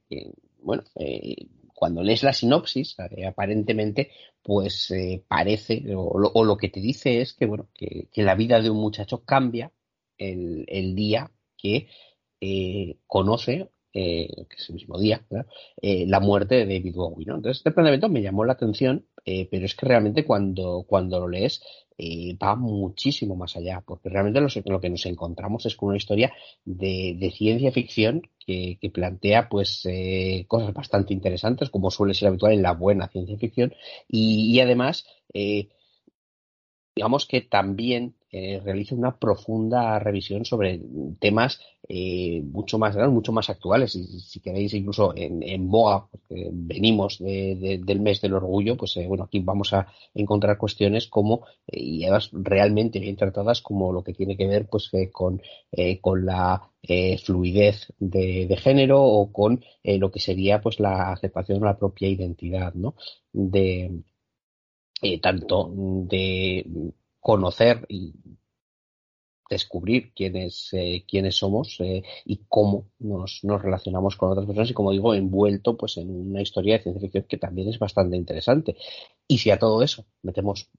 bueno, 0.62 0.82
eh, 0.96 1.46
cuando 1.76 2.02
lees 2.02 2.22
la 2.22 2.32
sinopsis, 2.32 2.96
eh, 3.10 3.26
aparentemente, 3.26 4.10
pues 4.42 4.90
eh, 4.90 5.22
parece, 5.28 5.84
o 5.94 6.44
lo, 6.44 6.56
que 6.56 6.70
te 6.70 6.80
dice 6.80 7.20
es 7.20 7.34
que, 7.34 7.44
bueno, 7.44 7.68
que, 7.74 8.08
la 8.16 8.34
vida 8.34 8.60
de 8.62 8.70
un 8.70 8.78
muchacho 8.78 9.24
cambia 9.24 9.70
el, 10.16 10.94
día 10.94 11.30
que 11.58 11.88
eh, 12.40 12.96
conoce, 13.06 13.68
que 13.92 14.46
es 14.56 14.68
el 14.68 14.74
mismo 14.74 14.98
día, 14.98 15.26
la 15.82 16.20
muerte 16.20 16.54
de 16.56 16.64
David 16.64 16.94
Bowie. 16.94 17.26
Entonces, 17.28 17.58
este 17.58 17.70
planteamiento 17.70 18.08
me 18.08 18.22
llamó 18.22 18.44
la 18.44 18.54
atención, 18.54 19.06
pero 19.24 19.64
es 19.66 19.74
que 19.74 19.86
realmente 19.86 20.24
cuando, 20.24 20.84
cuando 20.86 21.20
lo 21.20 21.28
lees 21.28 21.62
va 21.98 22.56
muchísimo 22.56 23.36
más 23.36 23.56
allá, 23.56 23.82
porque 23.84 24.08
realmente 24.08 24.40
lo, 24.40 24.80
que 24.80 24.90
nos 24.90 25.06
encontramos 25.06 25.64
es 25.66 25.76
con 25.76 25.88
una 25.88 25.96
historia 25.96 26.32
de, 26.64 27.32
ciencia 27.36 27.72
ficción 27.72 28.22
que, 28.38 28.78
plantea 28.92 29.48
pues 29.48 29.82
eh, 29.86 30.44
cosas 30.48 30.72
bastante 30.72 31.14
interesantes, 31.14 31.70
como 31.70 31.90
suele 31.90 32.14
ser 32.14 32.28
habitual 32.28 32.52
en 32.52 32.62
la 32.62 32.72
buena 32.72 33.08
ciencia 33.08 33.38
ficción, 33.38 33.74
y, 34.08 34.60
además 34.60 35.06
eh, 35.32 35.68
digamos 36.96 37.26
que 37.26 37.42
también 37.42 38.14
eh, 38.32 38.58
realiza 38.64 38.94
una 38.94 39.18
profunda 39.18 39.98
revisión 39.98 40.46
sobre 40.46 40.80
temas 41.20 41.60
eh, 41.86 42.42
mucho 42.42 42.78
más 42.78 42.96
grandes, 42.96 43.14
mucho 43.14 43.32
más 43.32 43.50
actuales. 43.50 43.94
Y 43.94 44.20
si 44.20 44.40
queréis, 44.40 44.72
incluso 44.72 45.12
en, 45.14 45.68
boga, 45.68 46.08
porque 46.10 46.48
venimos 46.50 47.18
del 47.18 48.00
mes 48.00 48.22
del 48.22 48.32
orgullo, 48.32 48.78
pues 48.78 48.96
eh, 48.96 49.06
bueno, 49.06 49.24
aquí 49.24 49.40
vamos 49.40 49.74
a 49.74 49.86
encontrar 50.14 50.56
cuestiones 50.56 51.06
como, 51.06 51.44
y 51.66 52.04
además 52.04 52.30
realmente 52.32 52.98
bien 52.98 53.16
tratadas, 53.16 53.60
como 53.60 53.92
lo 53.92 54.02
que 54.02 54.14
tiene 54.14 54.36
que 54.38 54.46
ver 54.46 54.66
pues 54.66 54.90
con, 55.12 55.42
con 56.00 56.24
la 56.24 56.70
fluidez 57.24 57.92
de, 57.98 58.56
género 58.56 59.02
o 59.02 59.30
con 59.32 59.62
lo 59.84 60.10
que 60.10 60.20
sería 60.20 60.62
pues 60.62 60.80
la 60.80 61.12
aceptación 61.12 61.60
de 61.60 61.66
la 61.66 61.78
propia 61.78 62.08
identidad, 62.08 62.72
¿no? 62.74 62.94
De, 63.32 64.02
tanto 65.20 65.70
de 65.74 66.92
conocer 67.20 67.84
y 67.88 68.14
descubrir 69.48 70.12
quiénes, 70.14 70.68
eh, 70.72 71.04
quiénes 71.06 71.36
somos 71.36 71.76
eh, 71.80 72.02
y 72.24 72.40
cómo 72.48 72.90
nos, 72.98 73.40
nos, 73.44 73.62
relacionamos 73.62 74.16
con 74.16 74.30
otras 74.30 74.46
personas 74.46 74.70
y 74.70 74.74
como 74.74 74.92
digo, 74.92 75.14
envuelto 75.14 75.76
pues 75.76 75.96
en 75.98 76.10
una 76.10 76.42
historia 76.42 76.76
de 76.76 76.82
ciencia 76.82 77.00
ficción 77.00 77.24
que 77.28 77.36
también 77.36 77.68
es 77.68 77.78
bastante 77.78 78.16
interesante. 78.16 78.76
Y 79.28 79.38
si 79.38 79.50
a 79.50 79.58
todo 79.58 79.82
eso 79.82 80.06
metemos 80.22 80.70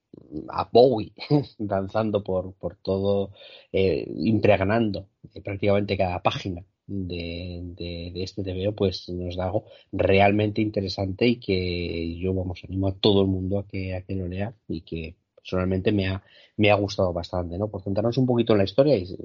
a 0.49 0.69
Bowie 0.71 1.13
danzando 1.57 2.23
por, 2.23 2.53
por 2.55 2.77
todo, 2.77 3.31
eh, 3.71 4.05
impregnando 4.17 5.09
prácticamente 5.43 5.97
cada 5.97 6.21
página 6.21 6.63
de, 6.87 7.61
de, 7.75 8.23
este 8.23 8.43
TVO, 8.43 8.73
pues 8.73 9.07
nos 9.09 9.35
da 9.35 9.45
algo 9.45 9.65
realmente 9.91 10.61
interesante 10.61 11.27
y 11.27 11.35
que 11.37 12.17
yo, 12.17 12.33
vamos, 12.33 12.63
animo 12.63 12.87
a 12.87 12.95
todo 12.95 13.21
el 13.21 13.27
mundo 13.27 13.59
a 13.59 13.67
que, 13.67 13.93
a 13.95 14.01
que 14.01 14.15
lo 14.15 14.27
lea 14.27 14.53
y 14.67 14.81
que 14.81 15.15
personalmente 15.35 15.91
me 15.93 16.07
ha, 16.07 16.21
me 16.57 16.71
ha 16.71 16.75
gustado 16.75 17.13
bastante, 17.13 17.57
¿no? 17.57 17.69
Por 17.69 17.81
centrarnos 17.81 18.17
un 18.17 18.25
poquito 18.25 18.53
en 18.53 18.59
la 18.59 18.65
historia 18.65 18.97
y, 18.97 19.17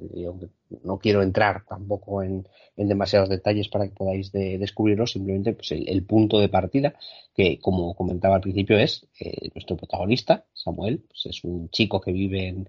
no 0.84 0.98
quiero 0.98 1.22
entrar 1.22 1.64
tampoco 1.66 2.22
en, 2.22 2.46
demasiados 2.76 3.28
detalles 3.28 3.68
para 3.68 3.86
que 3.86 3.94
podáis 3.94 4.32
descubrirlo, 4.32 5.06
simplemente 5.06 5.52
pues 5.52 5.72
el, 5.72 6.04
punto 6.04 6.38
de 6.38 6.48
partida, 6.48 6.94
que 7.34 7.58
como 7.58 7.94
comentaba 7.94 8.36
al 8.36 8.40
principio 8.40 8.78
es 8.78 9.06
eh, 9.18 9.50
nuestro 9.54 9.76
protagonista, 9.76 10.44
Samuel, 10.52 11.02
pues 11.08 11.26
es 11.26 11.44
un 11.44 11.68
chico 11.70 12.00
que 12.00 12.12
vive 12.12 12.48
en, 12.48 12.68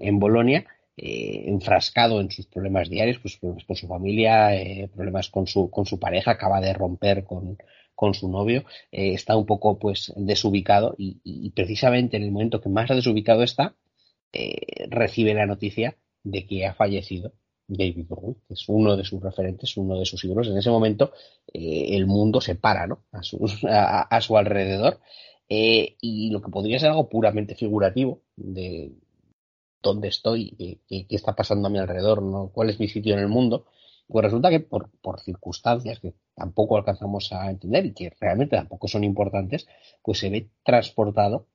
en, 0.00 0.18
Bolonia, 0.18 0.66
eh, 0.98 1.44
enfrascado 1.48 2.22
en 2.22 2.30
sus 2.30 2.46
problemas 2.46 2.88
diarios, 2.88 3.18
pues 3.18 3.36
problemas 3.36 3.66
con 3.66 3.76
su 3.76 3.86
familia, 3.86 4.56
eh, 4.56 4.88
problemas 4.94 5.28
con 5.28 5.46
su, 5.46 5.68
con 5.68 5.84
su 5.84 5.98
pareja, 5.98 6.30
acaba 6.30 6.58
de 6.62 6.72
romper 6.72 7.24
con, 7.24 8.14
su 8.14 8.30
novio, 8.30 8.64
eh, 8.90 9.12
está 9.12 9.36
un 9.36 9.44
poco 9.44 9.78
pues 9.78 10.10
desubicado 10.16 10.94
y, 10.96 11.50
precisamente 11.50 12.16
en 12.16 12.22
el 12.22 12.32
momento 12.32 12.62
que 12.62 12.70
más 12.70 12.88
desubicado 12.88 13.42
está, 13.42 13.76
recibe 14.88 15.34
la 15.34 15.46
noticia 15.46 15.96
de 16.22 16.46
que 16.46 16.66
ha 16.66 16.74
fallecido 16.74 17.32
David 17.68 18.06
Bowie, 18.08 18.36
que 18.46 18.54
es 18.54 18.64
uno 18.68 18.96
de 18.96 19.04
sus 19.04 19.22
referentes, 19.22 19.76
uno 19.76 19.98
de 19.98 20.04
sus 20.04 20.24
ídolos. 20.24 20.48
En 20.48 20.58
ese 20.58 20.70
momento 20.70 21.12
el 21.52 22.06
mundo 22.06 22.40
se 22.40 22.54
para 22.54 22.86
¿no? 22.86 23.04
a, 23.12 23.22
su, 23.22 24.36
alrededor 24.36 25.00
y 25.48 26.30
lo 26.30 26.42
que 26.42 26.50
podría 26.50 26.78
ser 26.78 26.90
algo 26.90 27.08
puramente 27.08 27.54
figurativo 27.54 28.22
de 28.36 28.92
dónde 29.86 30.08
estoy, 30.08 30.80
qué, 30.88 31.06
está 31.10 31.34
pasando 31.34 31.68
a 31.68 31.70
mi 31.70 31.78
alrededor, 31.78 32.22
¿no? 32.22 32.50
cuál 32.52 32.70
es 32.70 32.78
mi 32.80 32.88
sitio 32.88 33.14
en 33.14 33.20
el 33.20 33.28
mundo, 33.28 33.66
pues 34.08 34.24
resulta 34.24 34.50
que 34.50 34.60
por, 34.60 34.90
circunstancias 35.24 35.98
que 36.00 36.14
tampoco 36.34 36.76
alcanzamos 36.76 37.32
a 37.32 37.50
entender 37.50 37.86
y 37.86 37.94
que 37.94 38.12
realmente 38.20 38.56
tampoco 38.56 38.88
son 38.88 39.04
importantes, 39.04 39.66
pues 40.02 40.18
se 40.18 40.30
ve 40.30 40.50
transportado 40.64 41.46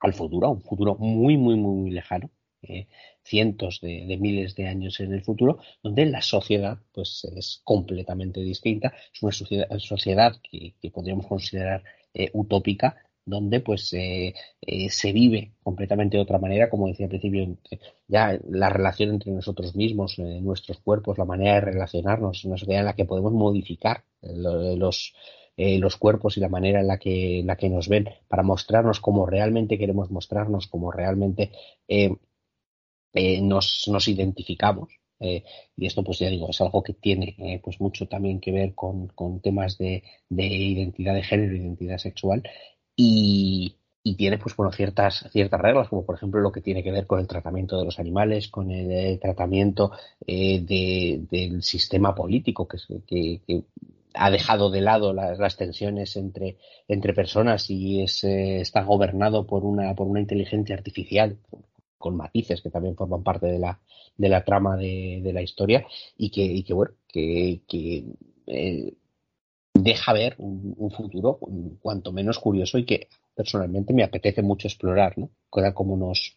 al 0.00 0.14
futuro, 0.14 0.46
a 0.46 0.50
un 0.50 0.62
futuro 0.62 0.96
muy, 0.96 1.36
muy, 1.36 1.56
muy 1.56 1.90
lejano, 1.90 2.30
eh, 2.62 2.88
cientos 3.22 3.80
de, 3.80 4.16
miles 4.18 4.54
de 4.54 4.66
años 4.66 5.00
en 5.00 5.12
el 5.12 5.22
futuro, 5.22 5.58
donde 5.82 6.06
la 6.06 6.22
sociedad 6.22 6.78
pues 6.92 7.24
es 7.36 7.60
completamente 7.64 8.40
distinta, 8.40 8.94
es 9.12 9.22
una 9.22 9.32
sociedad, 9.78 10.36
que, 10.42 10.74
podríamos 10.90 11.26
considerar 11.26 11.82
eh, 12.14 12.30
utópica, 12.32 12.96
donde 13.24 13.60
pues 13.60 13.92
eh, 13.92 14.34
eh, 14.60 14.90
se 14.90 15.12
vive 15.12 15.52
completamente 15.62 16.16
de 16.16 16.22
otra 16.22 16.38
manera, 16.38 16.68
como 16.68 16.88
decía 16.88 17.06
al 17.06 17.10
principio, 17.10 17.56
ya 18.08 18.38
la 18.48 18.70
relación 18.70 19.10
entre 19.10 19.32
nosotros 19.32 19.74
mismos, 19.76 20.18
eh, 20.18 20.40
nuestros 20.40 20.78
cuerpos, 20.80 21.18
la 21.18 21.24
manera 21.24 21.54
de 21.54 21.60
relacionarnos, 21.60 22.44
una 22.44 22.56
sociedad 22.56 22.80
en 22.80 22.86
la 22.86 22.96
que 22.96 23.04
podemos 23.04 23.32
modificar 23.32 24.04
los, 24.22 25.14
los 25.56 25.96
cuerpos 25.96 26.36
y 26.36 26.40
la 26.40 26.48
manera 26.48 26.80
en 26.80 26.88
la 26.88 26.98
que, 26.98 27.42
la 27.44 27.56
que 27.56 27.68
nos 27.68 27.88
ven 27.88 28.08
para 28.28 28.42
mostrarnos 28.42 29.00
como 29.00 29.26
realmente 29.26 29.78
queremos 29.78 30.10
mostrarnos, 30.10 30.66
como 30.66 30.90
realmente 30.90 31.52
nos, 33.42 33.84
nos 33.88 34.08
identificamos. 34.08 34.88
y 35.18 35.86
esto, 35.86 36.02
pues 36.02 36.18
ya 36.18 36.28
digo, 36.28 36.48
es 36.50 36.60
algo 36.60 36.82
que 36.82 36.94
tiene 36.94 37.60
pues 37.62 37.80
mucho 37.80 38.08
también 38.08 38.40
que 38.40 38.52
ver 38.52 38.74
con, 38.74 39.08
con 39.08 39.40
temas 39.40 39.76
de, 39.78 40.02
de, 40.28 40.46
identidad 40.46 41.14
de 41.14 41.22
género, 41.22 41.54
identidad 41.56 41.98
sexual, 41.98 42.42
y, 43.00 43.76
tiene 44.16 44.38
pues 44.38 44.56
bueno 44.56 44.72
ciertas 44.72 45.28
ciertas 45.30 45.60
reglas 45.60 45.88
como 45.88 46.04
por 46.04 46.16
ejemplo 46.16 46.40
lo 46.40 46.50
que 46.50 46.60
tiene 46.60 46.82
que 46.82 46.90
ver 46.90 47.06
con 47.06 47.20
el 47.20 47.28
tratamiento 47.28 47.78
de 47.78 47.84
los 47.84 47.98
animales 48.00 48.48
con 48.48 48.70
el, 48.70 49.18
tratamiento 49.20 49.92
eh, 50.26 50.60
del 51.30 51.62
sistema 51.62 52.14
político 52.14 52.66
que, 52.66 53.62
ha 54.12 54.30
dejado 54.30 54.70
de 54.70 54.80
lado 54.80 55.12
las, 55.12 55.56
tensiones 55.56 56.16
entre, 56.16 56.56
entre 56.88 57.14
personas 57.14 57.70
y 57.70 58.02
es, 58.02 58.24
eh, 58.24 58.60
está 58.60 58.82
gobernado 58.82 59.46
por 59.46 59.64
una 59.64 59.94
por 59.94 60.08
una 60.08 60.20
inteligencia 60.20 60.74
artificial 60.74 61.38
con 61.96 62.16
matices 62.16 62.62
que 62.62 62.70
también 62.70 62.96
forman 62.96 63.22
parte 63.22 63.46
de 63.46 63.60
la 63.60 63.78
de 64.16 64.28
la 64.28 64.44
trama 64.44 64.76
de, 64.76 65.30
la 65.32 65.42
historia 65.42 65.86
y 66.18 66.30
que, 66.30 66.42
y 66.42 66.64
que 66.64 66.74
bueno 66.74 66.92
que, 67.06 67.60
que 67.68 68.04
eh, 68.48 68.92
deja 69.82 70.12
ver 70.12 70.34
un, 70.38 70.90
futuro 70.90 71.38
cuanto 71.80 72.12
menos 72.12 72.38
curioso 72.38 72.78
y 72.78 72.84
que 72.84 73.08
personalmente 73.34 73.92
me 73.92 74.02
apetece 74.02 74.42
mucho 74.42 74.68
explorar, 74.68 75.16
¿no? 75.18 75.30
Como 75.74 75.96
nos, 75.96 76.36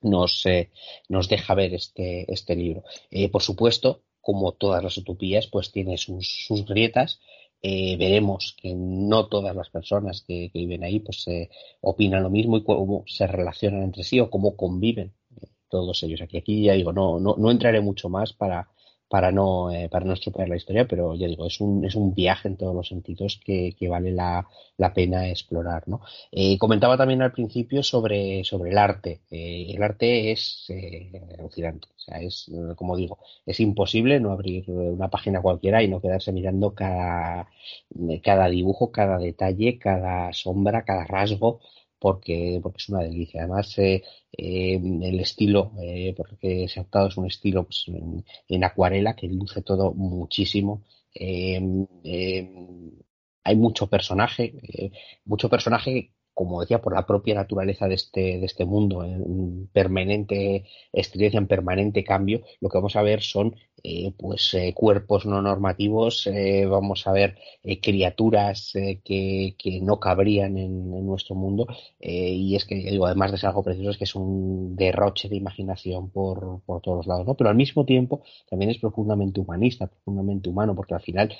nos, 0.00 0.46
eh, 0.46 0.70
nos 1.08 1.28
deja 1.28 1.54
ver 1.54 1.74
este, 1.74 2.32
este 2.32 2.56
libro. 2.56 2.84
Eh, 3.10 3.28
por 3.28 3.42
supuesto, 3.42 4.02
como 4.20 4.52
todas 4.52 4.82
las 4.82 4.96
utopías, 4.96 5.46
pues 5.46 5.72
tiene 5.72 5.96
sus, 5.96 6.48
grietas. 6.66 7.20
Eh, 7.60 7.96
veremos 7.96 8.56
que 8.60 8.74
no 8.74 9.28
todas 9.28 9.54
las 9.54 9.70
personas 9.70 10.24
que, 10.26 10.50
viven 10.52 10.82
ahí 10.82 10.98
pues 10.98 11.26
opinan 11.80 12.24
lo 12.24 12.30
mismo 12.30 12.56
y 12.56 12.64
cómo 12.64 13.04
se 13.06 13.26
relacionan 13.26 13.84
entre 13.84 14.02
sí 14.02 14.18
o 14.18 14.30
cómo 14.30 14.56
conviven 14.56 15.12
todos 15.68 16.02
ellos. 16.02 16.20
Aquí, 16.22 16.36
aquí 16.36 16.64
ya 16.64 16.74
digo, 16.74 16.92
no, 16.92 17.20
no, 17.20 17.36
no 17.38 17.50
entraré 17.50 17.80
mucho 17.80 18.08
más 18.08 18.32
para, 18.32 18.68
para 19.12 19.30
no, 19.30 19.70
eh, 19.70 19.90
para 19.90 20.06
no 20.06 20.14
estropear 20.14 20.48
la 20.48 20.56
historia, 20.56 20.88
pero 20.88 21.14
ya 21.14 21.26
digo, 21.26 21.46
es 21.46 21.60
un, 21.60 21.84
es 21.84 21.96
un 21.96 22.14
viaje 22.14 22.48
en 22.48 22.56
todos 22.56 22.74
los 22.74 22.88
sentidos 22.88 23.38
que, 23.44 23.76
que 23.78 23.86
vale 23.86 24.10
la, 24.10 24.48
la, 24.78 24.94
pena 24.94 25.28
explorar. 25.28 25.86
¿no? 25.86 26.00
Eh, 26.30 26.56
comentaba 26.56 26.96
también 26.96 27.20
al 27.20 27.30
principio 27.30 27.82
sobre, 27.82 28.42
sobre 28.42 28.70
el 28.70 28.78
arte. 28.78 29.20
Eh, 29.30 29.66
el 29.74 29.82
arte 29.82 30.32
es 30.32 30.66
alucinante, 31.38 31.88
o 31.94 32.00
sea, 32.00 32.22
es, 32.22 32.50
como 32.74 32.96
digo, 32.96 33.18
es 33.44 33.60
imposible 33.60 34.18
no 34.18 34.32
abrir 34.32 34.70
una 34.70 35.10
página 35.10 35.42
cualquiera 35.42 35.82
y 35.82 35.88
no 35.88 36.00
quedarse 36.00 36.32
mirando 36.32 36.74
cada, 36.74 37.48
cada 38.22 38.48
dibujo, 38.48 38.90
cada 38.90 39.18
detalle, 39.18 39.78
cada 39.78 40.32
sombra, 40.32 40.86
cada 40.86 41.04
rasgo 41.04 41.60
porque, 42.02 42.58
porque 42.60 42.78
es 42.78 42.88
una 42.88 43.02
delicia. 43.04 43.42
Además, 43.42 43.78
eh, 43.78 44.02
eh, 44.32 44.74
el 44.74 45.20
estilo, 45.20 45.72
eh, 45.80 46.12
porque 46.16 46.66
se 46.68 46.80
ha 46.80 46.82
optado 46.82 47.06
es 47.08 47.16
un 47.16 47.26
estilo 47.26 47.62
pues, 47.64 47.86
en, 48.48 48.64
acuarela 48.64 49.14
que 49.14 49.28
luce 49.28 49.62
todo 49.62 49.92
muchísimo. 49.94 50.82
hay 53.44 53.56
mucho 53.56 53.86
personaje, 53.88 54.52
mucho 55.24 55.48
personaje 55.48 56.12
como 56.34 56.60
decía, 56.60 56.80
por 56.80 56.94
la 56.94 57.06
propia 57.06 57.34
naturaleza 57.34 57.88
de 57.88 57.94
este, 57.94 58.38
de 58.38 58.46
este 58.46 58.64
mundo, 58.64 59.04
en 59.04 59.68
permanente 59.72 60.64
experiencia, 60.92 61.38
en 61.38 61.46
permanente 61.46 62.04
cambio, 62.04 62.42
lo 62.60 62.68
que 62.68 62.78
vamos 62.78 62.96
a 62.96 63.02
ver 63.02 63.20
son 63.22 63.54
eh, 63.84 64.12
pues 64.16 64.54
eh, 64.54 64.72
cuerpos 64.74 65.26
no 65.26 65.42
normativos, 65.42 66.26
eh, 66.28 66.66
vamos 66.66 67.06
a 67.06 67.12
ver 67.12 67.36
criaturas 67.82 68.72
que, 69.04 69.54
que, 69.58 69.80
no 69.80 69.98
cabrían 69.98 70.56
en, 70.56 70.94
en 70.94 71.06
nuestro 71.06 71.34
mundo, 71.34 71.66
y 71.98 72.54
es 72.56 72.64
que, 72.64 72.76
digo, 72.76 73.06
además 73.06 73.32
de 73.32 73.38
ser 73.38 73.48
algo 73.48 73.62
precioso, 73.62 73.90
es 73.90 73.98
que 73.98 74.04
es 74.04 74.14
un 74.14 74.76
derroche 74.76 75.28
de 75.28 75.36
imaginación 75.36 76.10
por, 76.10 76.62
por 76.64 76.80
todos 76.80 76.98
los 76.98 77.06
lados, 77.06 77.26
¿no? 77.26 77.34
Pero 77.34 77.50
al 77.50 77.56
mismo 77.56 77.84
tiempo 77.84 78.22
también 78.48 78.70
es 78.70 78.78
profundamente 78.78 79.40
humanista, 79.40 79.86
profundamente 79.88 80.48
humano, 80.48 80.74
porque 80.74 80.94
al 80.94 81.00
final 81.00 81.34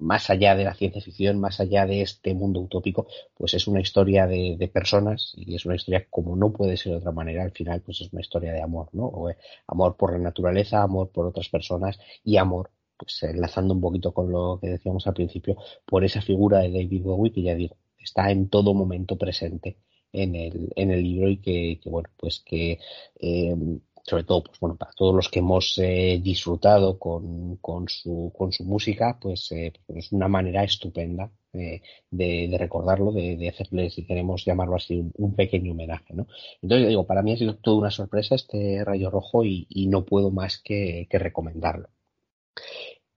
más 0.00 0.30
allá 0.30 0.54
de 0.56 0.64
la 0.64 0.74
ciencia 0.74 1.02
ficción, 1.02 1.38
más 1.38 1.60
allá 1.60 1.86
de 1.86 2.02
este 2.02 2.34
mundo 2.34 2.60
utópico, 2.60 3.06
pues 3.34 3.54
es 3.54 3.66
una 3.66 3.80
historia 3.80 4.26
de, 4.26 4.70
personas 4.72 5.32
y 5.36 5.54
es 5.54 5.64
una 5.66 5.76
historia 5.76 6.06
como 6.10 6.36
no 6.36 6.52
puede 6.52 6.76
ser 6.76 6.92
de 6.92 6.98
otra 6.98 7.12
manera. 7.12 7.42
Al 7.44 7.52
final, 7.52 7.82
pues 7.82 8.00
es 8.00 8.12
una 8.12 8.20
historia 8.20 8.52
de 8.52 8.62
amor, 8.62 8.88
¿no? 8.92 9.04
O, 9.06 9.30
amor 9.66 9.96
por 9.96 10.12
la 10.12 10.18
naturaleza, 10.18 10.82
amor 10.82 11.10
por 11.10 11.26
otras 11.26 11.48
personas 11.48 11.98
y 12.24 12.36
amor, 12.36 12.70
pues 12.96 13.22
enlazando 13.22 13.74
un 13.74 13.80
poquito 13.80 14.12
con 14.12 14.30
lo 14.30 14.58
que 14.60 14.68
decíamos 14.68 15.06
al 15.06 15.14
principio, 15.14 15.56
por 15.84 16.04
esa 16.04 16.22
figura 16.22 16.58
de 16.60 16.70
David 16.70 17.02
Bowie 17.02 17.32
que 17.32 17.42
ya 17.42 17.54
digo, 17.54 17.76
está 17.98 18.30
en 18.30 18.48
todo 18.48 18.74
momento 18.74 19.16
presente 19.16 19.78
en 20.12 20.34
el, 20.34 20.72
en 20.76 20.90
el 20.90 21.02
libro 21.02 21.28
y 21.28 21.38
que, 21.38 21.80
bueno, 21.84 22.08
pues 22.16 22.40
que 22.40 22.78
eh, 23.18 23.56
sobre 24.02 24.24
todo 24.24 24.44
pues 24.44 24.58
bueno 24.60 24.76
para 24.76 24.92
todos 24.92 25.14
los 25.14 25.28
que 25.28 25.40
hemos 25.40 25.78
eh, 25.78 26.20
disfrutado 26.22 26.98
con, 26.98 27.56
con, 27.56 27.88
su, 27.88 28.32
con 28.36 28.52
su 28.52 28.64
música 28.64 29.18
pues, 29.20 29.50
eh, 29.52 29.72
pues 29.86 30.06
es 30.06 30.12
una 30.12 30.28
manera 30.28 30.64
estupenda 30.64 31.30
de, 31.52 32.56
recordarlo 32.58 33.10
de, 33.12 33.36
de, 33.36 33.48
hacerle 33.48 33.90
si 33.90 34.06
queremos 34.06 34.44
llamarlo 34.44 34.76
así 34.76 35.04
un, 35.14 35.34
pequeño 35.34 35.72
homenaje 35.72 36.14
¿no? 36.14 36.26
entonces 36.62 36.88
digo 36.88 37.06
para 37.06 37.22
mí 37.22 37.32
ha 37.32 37.36
sido 37.36 37.56
toda 37.56 37.78
una 37.78 37.90
sorpresa 37.90 38.36
este 38.36 38.84
rayo 38.84 39.10
rojo 39.10 39.44
y, 39.44 39.66
no 39.88 40.04
puedo 40.04 40.30
más 40.30 40.58
que 40.58 41.08
recomendarlo 41.10 41.88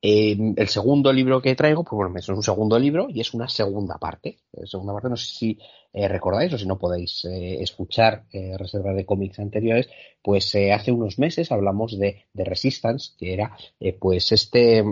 el 0.06 0.68
segundo 0.68 1.14
libro 1.14 1.42
que 1.42 1.56
traigo, 1.56 1.86
pues 1.86 1.96
bueno, 1.96 2.20
es 2.20 2.28
un 2.28 2.44
segundo 2.44 2.78
libro 2.78 3.08
y 3.10 3.22
es 3.22 3.34
una 3.34 3.48
segunda 3.48 3.98
parte. 3.98 4.40
Segunda 4.66 4.92
parte, 4.92 5.08
no 5.08 5.16
sé 5.16 5.28
si 5.34 5.60
eh, 5.94 6.10
recordáis 6.10 6.52
o 6.52 6.58
si 6.58 6.66
no 6.66 6.78
podéis 6.78 7.24
eh, 7.24 7.62
escuchar 7.62 8.26
eh, 8.34 8.58
reservas 8.58 8.98
de 8.98 9.06
cómics 9.06 9.40
anteriores, 9.40 9.88
pues 10.22 10.54
hace 10.74 10.92
unos 10.92 11.20
meses 11.20 11.54
hablamos 11.54 11.98
de, 11.98 12.26
Resistance, 12.34 13.14
que 13.18 13.34
era 13.34 13.56
pues 14.00 14.34
este, 14.34 14.84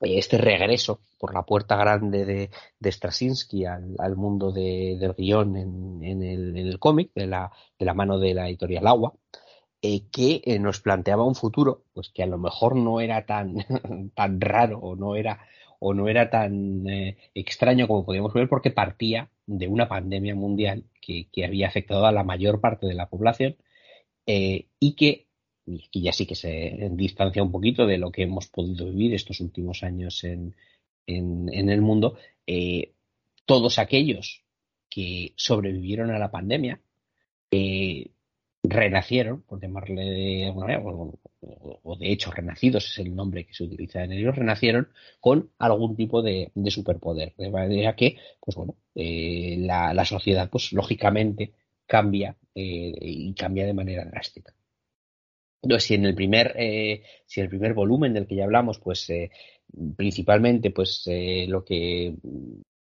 este 0.00 0.38
regreso 0.38 1.00
por 1.18 1.34
la 1.34 1.42
puerta 1.42 1.74
grande 1.74 2.24
de, 2.24 2.50
de 2.78 2.92
Straczynski 2.92 3.64
al, 3.64 4.14
mundo 4.14 4.52
del 4.52 5.12
guion 5.14 5.56
en, 5.56 6.22
el, 6.22 6.56
en 6.56 6.66
el 6.68 6.78
cómic, 6.78 7.10
de 7.16 7.26
de 7.26 7.84
la 7.84 7.94
mano 7.94 8.20
de 8.20 8.34
la 8.34 8.48
editorial 8.48 8.86
Agua. 8.86 9.12
Eh, 9.82 10.02
que 10.12 10.42
eh, 10.44 10.58
nos 10.58 10.80
planteaba 10.80 11.24
un 11.24 11.34
futuro, 11.34 11.84
pues 11.94 12.10
que 12.10 12.22
a 12.22 12.26
lo 12.26 12.36
mejor 12.36 12.76
no 12.76 13.00
era 13.00 13.24
tan, 13.24 13.54
tan 14.14 14.38
raro 14.38 14.78
o 14.78 14.94
no 14.94 15.16
era, 15.16 15.40
o 15.78 15.94
no 15.94 16.06
era 16.08 16.28
tan 16.28 16.86
eh, 16.86 17.16
extraño 17.34 17.88
como 17.88 18.04
podíamos 18.04 18.34
ver, 18.34 18.46
porque 18.46 18.70
partía 18.70 19.30
de 19.46 19.68
una 19.68 19.88
pandemia 19.88 20.34
mundial 20.34 20.84
que, 21.00 21.28
había 21.42 21.68
afectado 21.68 22.04
a 22.04 22.12
la 22.12 22.24
mayor 22.24 22.60
parte 22.60 22.86
de 22.86 22.94
la 22.94 23.08
población 23.08 23.56
y 24.26 24.92
que, 24.94 25.26
y 25.66 26.02
ya 26.02 26.12
sí 26.12 26.26
que 26.26 26.36
se 26.36 26.90
distancia 26.92 27.42
un 27.42 27.50
poquito 27.50 27.86
de 27.86 27.98
lo 27.98 28.12
que 28.12 28.22
hemos 28.22 28.46
podido 28.48 28.86
vivir 28.86 29.14
estos 29.14 29.40
últimos 29.40 29.82
años 29.82 30.22
en, 30.22 30.54
en 31.06 31.68
el 31.68 31.80
mundo, 31.80 32.16
todos 33.44 33.78
aquellos 33.80 34.44
que 34.88 35.32
sobrevivieron 35.36 36.10
a 36.12 36.18
la 36.18 36.30
pandemia, 36.30 36.80
renacieron, 38.62 39.42
por 39.42 39.60
llamarle 39.60 40.04
de 40.04 40.46
alguna 40.46 40.66
manera, 40.66 40.82
o, 40.82 41.96
de 41.96 42.12
hecho 42.12 42.30
renacidos 42.30 42.86
es 42.90 42.98
el 42.98 43.14
nombre 43.14 43.46
que 43.46 43.54
se 43.54 43.64
utiliza 43.64 44.04
en 44.04 44.12
ellos, 44.12 44.36
renacieron 44.36 44.88
con 45.20 45.50
algún 45.58 45.96
tipo 45.96 46.22
de, 46.22 46.52
superpoder. 46.68 47.34
De 47.36 47.50
manera 47.50 47.96
que, 47.96 48.18
pues 48.40 48.56
bueno, 48.56 48.76
eh, 48.94 49.56
la, 49.58 50.04
sociedad, 50.04 50.50
pues 50.50 50.72
lógicamente 50.72 51.54
cambia 51.86 52.36
eh, 52.54 52.92
y 53.00 53.34
cambia 53.34 53.66
de 53.66 53.74
manera 53.74 54.04
drástica. 54.04 54.54
Entonces, 55.62 55.86
si 55.86 55.94
en 55.94 56.06
el 56.06 56.14
primer, 56.14 56.54
eh, 56.58 57.02
si 57.26 57.40
el 57.40 57.48
primer 57.48 57.74
volumen 57.74 58.14
del 58.14 58.26
que 58.26 58.36
ya 58.36 58.44
hablamos, 58.44 58.78
pues 58.78 59.08
principalmente, 59.96 60.70
pues 60.70 61.04
lo 61.48 61.64
que 61.64 62.14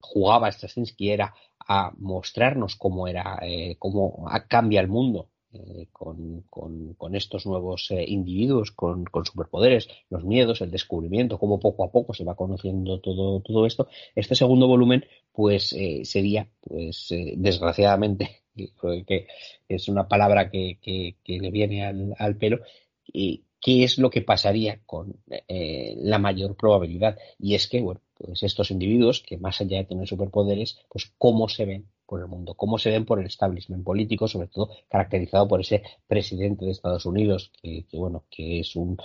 jugaba 0.00 0.52
Straczynski 0.52 1.10
era 1.10 1.34
a 1.60 1.92
mostrarnos 1.98 2.76
cómo 2.76 3.08
era, 3.08 3.40
cómo 3.78 4.26
cambia 4.48 4.80
el 4.80 4.88
mundo 4.88 5.30
eh, 5.50 5.88
con, 5.92 7.14
estos 7.14 7.46
nuevos 7.46 7.90
eh, 7.90 8.04
individuos, 8.06 8.70
con, 8.70 9.04
con, 9.04 9.24
superpoderes, 9.24 9.88
los 10.10 10.22
miedos, 10.22 10.60
el 10.60 10.70
descubrimiento, 10.70 11.38
cómo 11.38 11.58
poco 11.58 11.84
a 11.84 11.90
poco 11.90 12.12
se 12.12 12.24
va 12.24 12.36
conociendo 12.36 13.00
todo, 13.00 13.40
todo 13.40 13.64
esto. 13.64 13.88
Este 14.14 14.34
segundo 14.34 14.66
volumen, 14.66 15.06
pues 15.32 15.72
eh, 15.72 16.04
sería, 16.04 16.48
pues 16.60 17.08
desgraciadamente, 17.36 18.42
que 19.06 19.26
es 19.68 19.88
una 19.88 20.06
palabra 20.06 20.50
que, 20.50 20.78
le 21.26 21.50
viene 21.50 21.86
al, 21.86 22.14
al 22.18 22.36
pelo, 22.36 22.58
y 23.06 23.44
qué 23.58 23.84
es 23.84 23.96
lo 23.96 24.10
que 24.10 24.20
pasaría 24.20 24.80
con 24.84 25.16
la 25.48 26.18
mayor 26.18 26.56
probabilidad. 26.56 27.16
Y 27.38 27.54
es 27.54 27.68
que, 27.68 27.80
bueno, 27.80 28.02
pues 28.14 28.42
estos 28.42 28.70
individuos, 28.70 29.22
que 29.22 29.38
más 29.38 29.60
allá 29.62 29.78
de 29.78 29.84
tener 29.84 30.06
superpoderes, 30.06 30.78
pues 30.90 31.10
cómo 31.16 31.48
se 31.48 31.64
ven 31.64 31.86
por 32.08 32.20
el 32.20 32.26
mundo, 32.26 32.54
cómo 32.54 32.78
se 32.78 32.90
ven 32.90 33.04
por 33.04 33.20
el 33.20 33.26
establishment 33.26 33.84
político, 33.84 34.26
sobre 34.26 34.48
todo 34.48 34.70
caracterizado 34.88 35.46
por 35.46 35.60
ese 35.60 35.82
presidente 36.06 36.64
de 36.64 36.70
Estados 36.70 37.04
Unidos, 37.04 37.52
que, 37.62 37.84
bueno, 37.92 38.24
que 38.30 38.60
es 38.60 38.74
un, 38.76 38.96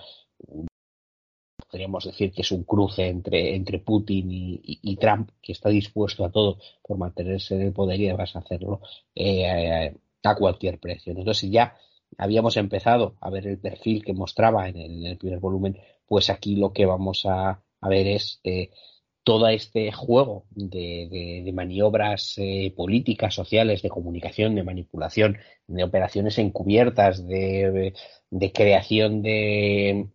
podríamos 1.70 2.06
decir 2.06 2.32
que 2.32 2.44
es 2.44 2.52
un 2.54 2.64
cruce 2.64 3.08
entre, 3.08 3.56
entre 3.56 3.80
Putin 3.80 4.28
y, 4.30 4.96
Trump, 4.96 5.32
que 5.42 5.52
está 5.52 5.68
dispuesto 5.68 6.24
a 6.24 6.32
todo 6.32 6.60
por 6.82 6.98
mantenerse 6.98 7.56
en 7.56 7.64
el 7.64 7.74
poder 7.74 8.00
y 8.00 8.08
además 8.08 8.38
hacerlo 8.38 8.80
eh, 9.14 9.94
a 10.24 10.36
cualquier 10.36 10.80
precio. 10.80 11.12
Entonces, 11.12 11.52
ya 11.52 11.76
habíamos 12.18 12.56
empezado 12.56 13.16
a 13.20 13.30
ver 13.30 13.48
el 13.48 13.60
perfil 13.60 14.06
que 14.06 14.14
mostraba 14.14 14.70
en 14.70 14.78
el, 15.06 15.18
primer 15.18 15.40
volumen, 15.40 15.78
pues 16.06 16.30
aquí 16.30 16.56
lo 16.56 16.72
que 16.72 16.86
vamos 16.86 17.26
a, 17.26 17.62
ver 17.82 18.08
es 18.08 18.40
eh, 18.46 18.70
todo 19.24 19.48
este 19.48 19.92
juego 19.92 20.46
de, 20.52 21.50
maniobras 21.54 22.36
eh, 22.38 22.74
políticas, 22.76 23.34
sociales, 23.34 23.82
de 23.82 23.90
comunicación, 23.90 24.56
de 24.56 24.64
manipulación, 24.64 25.38
de 25.68 25.84
operaciones 25.84 26.38
encubiertas, 26.38 27.26
de, 27.26 27.94
creación 28.54 29.22
de 29.22 30.10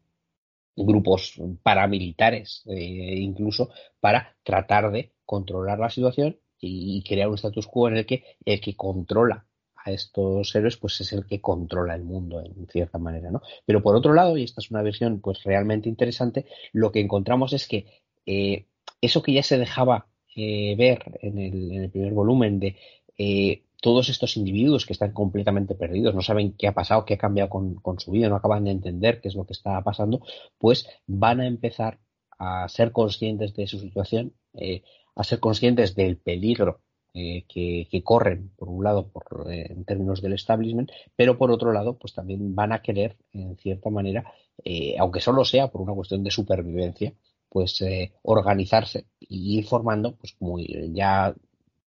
grupos 0.77 1.41
paramilitares, 1.63 2.63
eh, 2.67 3.17
incluso 3.19 3.71
para 4.01 4.37
tratar 4.43 4.93
de 4.93 5.13
controlar 5.25 5.79
la 5.79 5.91
situación 5.91 6.39
y, 6.61 7.03
crear 7.03 7.29
un 7.29 7.37
status 7.37 7.67
quo 7.67 7.89
en 7.89 7.97
el 7.99 8.07
que 8.07 8.25
el 8.45 8.61
que 8.61 8.77
controla 8.77 9.47
a 9.77 9.91
estos 9.93 10.55
héroes 10.55 10.77
pues 10.77 11.01
es 11.01 11.13
el 11.13 11.25
que 11.25 11.41
controla 11.41 11.95
el 11.95 12.05
mundo 12.05 12.41
en 12.41 12.67
cierta 12.67 12.99
manera, 12.99 13.31
¿no? 13.31 13.41
Pero 13.65 13.83
por 13.83 13.97
otro 13.97 14.13
lado, 14.13 14.37
y 14.37 14.45
esta 14.45 14.61
es 14.61 14.71
una 14.71 14.83
versión 14.83 15.21
pues 15.21 15.43
realmente 15.45 15.89
interesante, 15.89 16.47
lo 16.73 16.93
que 16.93 17.01
encontramos 17.01 17.53
es 17.53 17.67
que 17.67 17.87
eh, 18.27 18.67
eso 19.01 19.23
que 19.23 19.33
ya 19.33 19.43
se 19.43 19.59
dejaba 19.59 20.09
eh, 20.41 20.77
ver 20.77 21.19
en 21.23 21.39
el, 21.39 21.91
primer 21.91 22.13
volumen 22.13 22.61
de 22.61 22.77
eh, 23.17 23.65
todos 23.81 24.09
estos 24.09 24.37
individuos 24.37 24.87
que 24.87 24.93
están 24.93 25.13
completamente 25.13 25.75
perdidos, 25.75 26.15
no 26.15 26.23
saben 26.23 26.53
qué 26.53 26.69
ha 26.69 26.75
pasado, 26.75 27.05
qué 27.05 27.15
ha 27.15 27.19
cambiado 27.19 27.51
con, 27.51 28.01
su 28.01 28.13
vida, 28.13 28.29
no 28.29 28.37
acaban 28.37 28.65
de 28.65 28.71
entender 28.71 29.21
qué 29.21 29.29
es 29.29 29.35
lo 29.35 29.47
que 29.47 29.53
está 29.53 29.83
pasando, 29.83 30.21
pues 30.59 30.89
van 31.07 31.41
a 31.41 31.47
empezar 31.47 31.99
a 32.39 32.69
ser 32.69 32.93
conscientes 32.93 33.55
de 33.55 33.67
su 33.67 33.81
situación, 33.81 34.33
eh, 34.55 34.83
a 35.17 35.25
ser 35.25 35.41
conscientes 35.41 35.97
del 35.97 36.19
peligro 36.19 36.83
que, 37.13 38.03
corren, 38.05 38.53
por 38.57 38.69
un 38.69 38.85
lado, 38.85 39.09
por, 39.09 39.51
en 39.51 39.85
términos 39.85 40.23
del 40.23 40.35
establishment, 40.35 40.93
pero 41.17 41.37
por 41.37 41.51
otro 41.51 41.73
lado, 41.73 41.99
pues 41.99 42.15
también 42.15 42.55
van 42.55 42.73
a 42.73 42.81
querer, 42.81 43.17
en 43.33 43.57
cierta 43.57 43.91
manera, 43.91 44.33
aunque 45.01 45.19
solo 45.19 45.45
sea 45.45 45.67
por 45.67 45.81
una 45.81 45.95
cuestión 45.95 46.23
de 46.23 46.31
supervivencia, 46.31 47.13
pues 47.49 47.81
eh, 47.83 48.13
organizarse 48.23 49.07
y 49.21 49.59
ir 49.59 49.67
formando, 49.67 50.17
pues 50.17 50.33
como 50.39 50.59
ya 50.59 51.35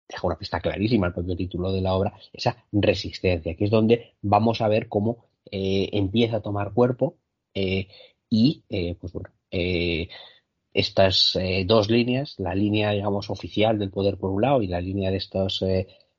deja 0.08 0.28
una 0.28 0.38
pista 0.38 0.60
clarísima 0.60 1.08
el 1.08 1.14
propio 1.14 1.36
título 1.36 1.72
de 1.72 1.82
la 1.82 1.94
obra, 1.94 2.14
esa 2.34 2.66
resistencia, 2.72 3.56
que 3.56 3.66
es 3.66 3.72
donde 3.72 4.14
vamos 4.22 4.62
a 4.62 4.68
ver 4.68 4.88
cómo 4.88 5.26
eh, 5.50 5.90
empieza 5.94 6.38
a 6.38 6.42
tomar 6.42 6.74
cuerpo 6.74 7.18
eh, 7.54 7.88
y, 8.30 8.64
pues 9.00 9.12
bueno, 9.12 9.30
estas 10.74 11.38
dos 11.66 11.90
líneas, 11.90 12.36
la 12.38 12.56
línea, 12.56 12.92
digamos, 12.92 13.30
oficial 13.30 13.78
del 13.78 13.92
poder 13.92 14.18
por 14.18 14.32
un 14.32 14.42
lado 14.42 14.62
y 14.62 14.68
la 14.68 14.80
línea 14.80 15.12
de 15.12 15.18
estos 15.18 15.62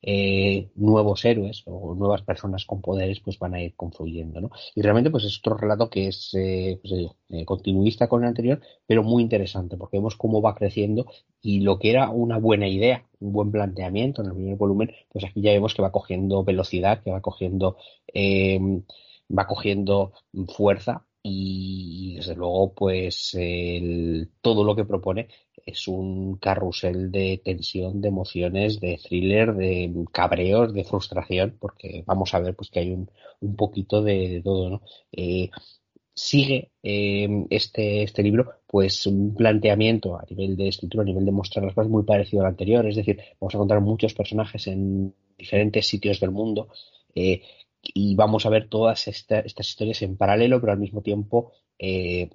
eh, 0.05 0.71
nuevos 0.75 1.25
héroes 1.25 1.63
o 1.67 1.95
nuevas 1.95 2.23
personas 2.23 2.67
con 2.67 2.81
poderes 2.81 3.21
pues 3.21 3.39
van 3.39 3.55
a 3.55 3.63
ir 3.63 3.77
confluyendo, 3.77 4.41
¿no? 4.41 4.51
Y 4.75 4.83
realmente 4.83 5.11
pues 5.11 5.25
es 5.25 5.39
otro 5.39 5.57
relato 5.57 5.89
que 5.89 6.09
es 6.09 6.31
eh, 6.35 6.81
pues, 6.83 7.07
eh, 7.31 7.45
continuista 7.45 8.09
con 8.09 8.23
el 8.23 8.29
anterior, 8.29 8.61
pero 8.85 9.05
muy 9.05 9.23
interesante 9.23 9.77
porque 9.77 9.99
vemos 9.99 10.17
cómo 10.17 10.43
va 10.43 10.57
creciendo 10.57 11.07
y 11.41 11.61
lo 11.61 11.79
que 11.79 11.91
era 11.91 12.11
una 12.11 12.39
buena 12.39 12.67
idea, 12.67 13.07
un 13.21 13.33
buen 13.33 13.53
planteamiento 13.53 14.23
en 14.23 14.29
el 14.29 14.35
primer 14.35 14.57
volumen, 14.57 14.91
pues 15.09 15.25
aquí 15.25 15.41
ya 15.41 15.53
vemos 15.53 15.73
que 15.75 15.83
va 15.83 15.93
cogiendo 15.93 16.43
velocidad, 16.43 17.01
que 17.03 17.13
va 17.13 17.21
cogiendo 17.21 17.77
va 18.15 19.47
cogiendo 19.47 20.13
fuerza 20.55 21.07
y 21.23 22.17
desde 22.17 22.35
luego 22.35 22.75
pues 22.75 23.37
todo 24.41 24.65
lo 24.65 24.75
que 24.77 24.85
propone 24.85 25.29
es 25.67 25.89
un 25.89 26.37
carrusel 26.37 27.11
de 27.11 27.41
tensión, 27.45 28.01
de 28.01 28.09
emociones, 28.09 28.81
de 28.81 28.99
thriller, 28.99 29.55
de 29.55 29.93
cabreos, 30.13 30.73
de 30.73 30.85
frustración, 30.85 31.57
porque 31.61 32.05
vamos 32.07 32.35
a 32.35 32.41
ver 32.41 32.55
pues 32.55 32.71
que 32.71 32.81
hay 32.81 32.91
un, 32.91 33.11
un 33.41 33.57
poquito 33.57 34.03
de, 34.03 34.41
todo, 34.45 34.71
¿no? 34.71 34.83
Eh, 35.13 35.51
sigue 36.15 36.73
eh, 36.83 37.47
este, 37.51 38.03
este 38.03 38.23
libro 38.23 38.53
pues 38.67 39.07
un 39.07 39.35
planteamiento 39.35 40.19
a 40.19 40.25
nivel 40.29 40.57
de 40.57 40.69
escritura, 40.69 41.03
a 41.03 41.07
nivel 41.07 41.25
de 41.25 41.33
mostrar 41.33 41.65
las 41.65 41.75
cosas 41.75 41.91
muy 41.91 42.05
parecido 42.05 42.43
al 42.43 42.51
anterior, 42.51 42.87
es 42.87 42.97
decir, 42.97 43.19
vamos 43.41 43.55
a 43.55 43.59
encontrar 43.59 43.81
muchos 43.81 44.15
personajes 44.15 44.67
en 44.67 45.15
diferentes 45.39 45.87
sitios 45.87 46.21
del 46.21 46.31
mundo 46.31 46.69
eh, 47.15 47.43
y 47.83 48.15
vamos 48.15 48.47
a 48.47 48.51
ver 48.51 48.69
todas 48.69 49.09
estas 49.09 49.69
historias 49.69 50.03
en 50.03 50.17
paralelo, 50.17 50.61
pero 50.61 50.73
al 50.73 50.79
mismo 50.79 51.03
tiempo 51.03 51.53
eh, 51.79 52.31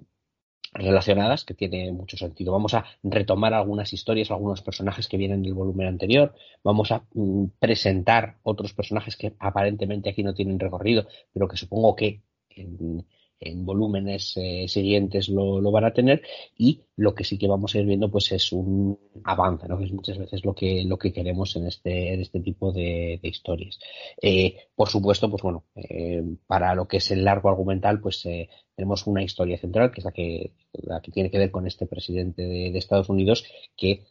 relacionadas, 0.74 1.44
que 1.44 1.54
tiene 1.54 1.92
mucho 1.92 2.18
sentido. 2.18 2.52
Vamos 2.52 2.74
a 2.74 2.86
retomar 3.04 3.54
algunas 3.54 3.94
historias, 3.94 4.32
algunos 4.32 4.62
personajes 4.62 5.08
que 5.08 5.18
vienen 5.18 5.44
del 5.44 5.54
volumen 5.54 5.88
anterior, 5.88 6.34
vamos 6.64 6.92
a 6.92 7.04
mm, 7.14 7.46
presentar 7.60 8.38
otros 8.44 8.74
personajes 8.74 9.16
que 9.16 9.34
aparentemente 9.40 10.10
aquí 10.10 10.24
no 10.24 10.34
tienen 10.34 10.60
recorrido, 10.60 11.08
pero 11.34 11.48
que 11.48 11.58
supongo 11.58 11.96
que 11.96 12.22
en, 12.50 13.06
en 13.40 13.66
volúmenes 13.66 14.34
eh, 14.38 14.66
siguientes 14.68 15.30
lo, 15.30 15.62
lo, 15.62 15.72
van 15.72 15.86
a 15.86 15.94
tener 15.94 16.22
y 16.58 16.82
lo 16.96 17.14
que 17.14 17.24
sí 17.24 17.38
que 17.38 17.48
vamos 17.48 17.76
a 17.76 17.80
ir 17.80 17.86
viendo 17.86 18.10
pues 18.10 18.32
es 18.32 18.52
un 18.52 19.00
avance, 19.24 19.68
¿no? 19.68 19.78
que 19.78 19.86
es 19.86 19.92
muchas 19.92 20.18
veces 20.18 20.44
lo 20.44 20.54
que, 20.56 20.84
lo 20.86 20.98
que 20.98 21.14
queremos 21.14 21.56
en 21.56 21.68
este, 21.68 22.14
en 22.14 22.22
este 22.22 22.40
tipo 22.40 22.72
de, 22.72 23.20
historias. 23.22 23.80
Eh, 24.22 24.56
por 24.76 24.90
supuesto, 24.90 25.30
pues 25.30 25.44
bueno, 25.44 25.66
eh, 25.76 26.24
para 26.48 26.74
lo 26.74 26.88
que 26.88 26.98
es 26.98 27.12
el 27.12 27.24
largo 27.24 27.50
argumental, 27.50 28.00
pues 28.00 28.28
tenemos 28.76 29.06
una 29.06 29.24
historia 29.24 29.58
central, 29.58 29.92
que 29.92 30.02
es 30.02 30.06
la 30.06 30.12
que, 30.12 30.54
la 30.74 31.02
que 31.02 31.12
tiene 31.12 31.30
que 31.30 31.38
ver 31.38 31.52
con 31.52 31.68
este 31.68 31.86
presidente 31.86 32.44
de, 32.44 32.78
Estados 32.78 33.10
Unidos, 33.10 33.44
que 33.76 34.06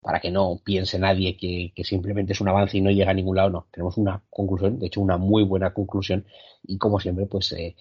para 0.00 0.20
que 0.20 0.30
no 0.30 0.60
piense 0.62 0.98
nadie 0.98 1.36
que, 1.36 1.72
que, 1.74 1.84
simplemente 1.84 2.32
es 2.32 2.40
un 2.40 2.48
avance 2.48 2.76
y 2.78 2.80
no 2.80 2.90
llega 2.90 3.10
a 3.10 3.14
ningún 3.14 3.36
lado, 3.36 3.50
no. 3.50 3.66
Tenemos 3.70 3.96
una 3.96 4.22
conclusión, 4.30 4.78
de 4.78 4.86
hecho 4.86 5.00
una 5.00 5.16
muy 5.16 5.42
buena 5.44 5.72
conclusión 5.72 6.26
y 6.62 6.78
como 6.78 7.00
siempre 7.00 7.26
pues 7.26 7.52
eh, 7.52 7.76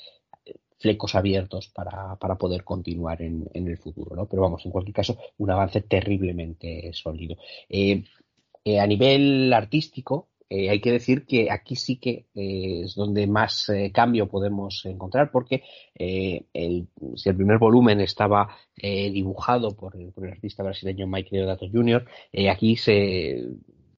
flecos 0.80 1.14
abiertos 1.16 1.68
para, 1.68 2.16
para 2.16 2.36
poder 2.36 2.64
continuar 2.64 3.22
en, 3.22 3.50
en, 3.54 3.68
el 3.68 3.78
futuro, 3.78 4.16
¿no? 4.16 4.28
Pero 4.28 4.44
vamos, 4.44 4.66
en 4.66 4.72
cualquier 4.72 4.96
caso, 4.96 5.18
un 5.38 5.52
avance 5.52 5.82
terriblemente 5.82 6.92
sólido. 6.94 7.36
Eh, 7.68 8.04
eh, 8.64 8.80
a 8.80 8.88
nivel 8.88 9.52
artístico, 9.54 10.30
eh, 10.50 10.70
hay 10.70 10.80
que 10.80 10.92
decir 10.92 11.26
que 11.26 11.52
aquí 11.52 11.76
sí 11.76 11.98
que 11.98 12.28
es 12.34 12.96
donde 12.96 13.28
más 13.28 13.72
cambio 13.94 14.28
podemos 14.28 14.84
encontrar, 14.86 15.32
porque 15.32 15.64
el, 15.94 16.88
si 17.16 17.30
el 17.30 17.36
primer 17.36 17.60
volumen 17.60 18.02
estaba 18.02 18.56
dibujado 18.76 19.76
por 19.76 19.96
el, 19.96 20.12
artista 20.32 20.64
brasileño 20.64 21.06
Mike 21.06 21.30
Deodato 21.32 21.68
Jr., 21.72 22.04
aquí 22.50 22.78
se, 22.78 23.48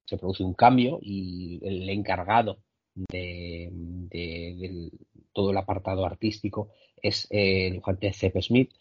se, 0.04 0.18
produce 0.18 0.44
un 0.44 0.54
cambio 0.54 1.00
y 1.02 1.60
el 1.64 1.90
encargado 1.90 2.58
de, 2.96 3.70
de, 3.72 4.56
del, 4.60 4.92
todo 5.34 5.52
el 5.52 5.58
apartado 5.58 6.06
artístico 6.06 6.70
es 7.02 7.28
el 7.30 7.74
dibujante 7.74 8.14
C.P. 8.14 8.42
Smith, 8.42 8.72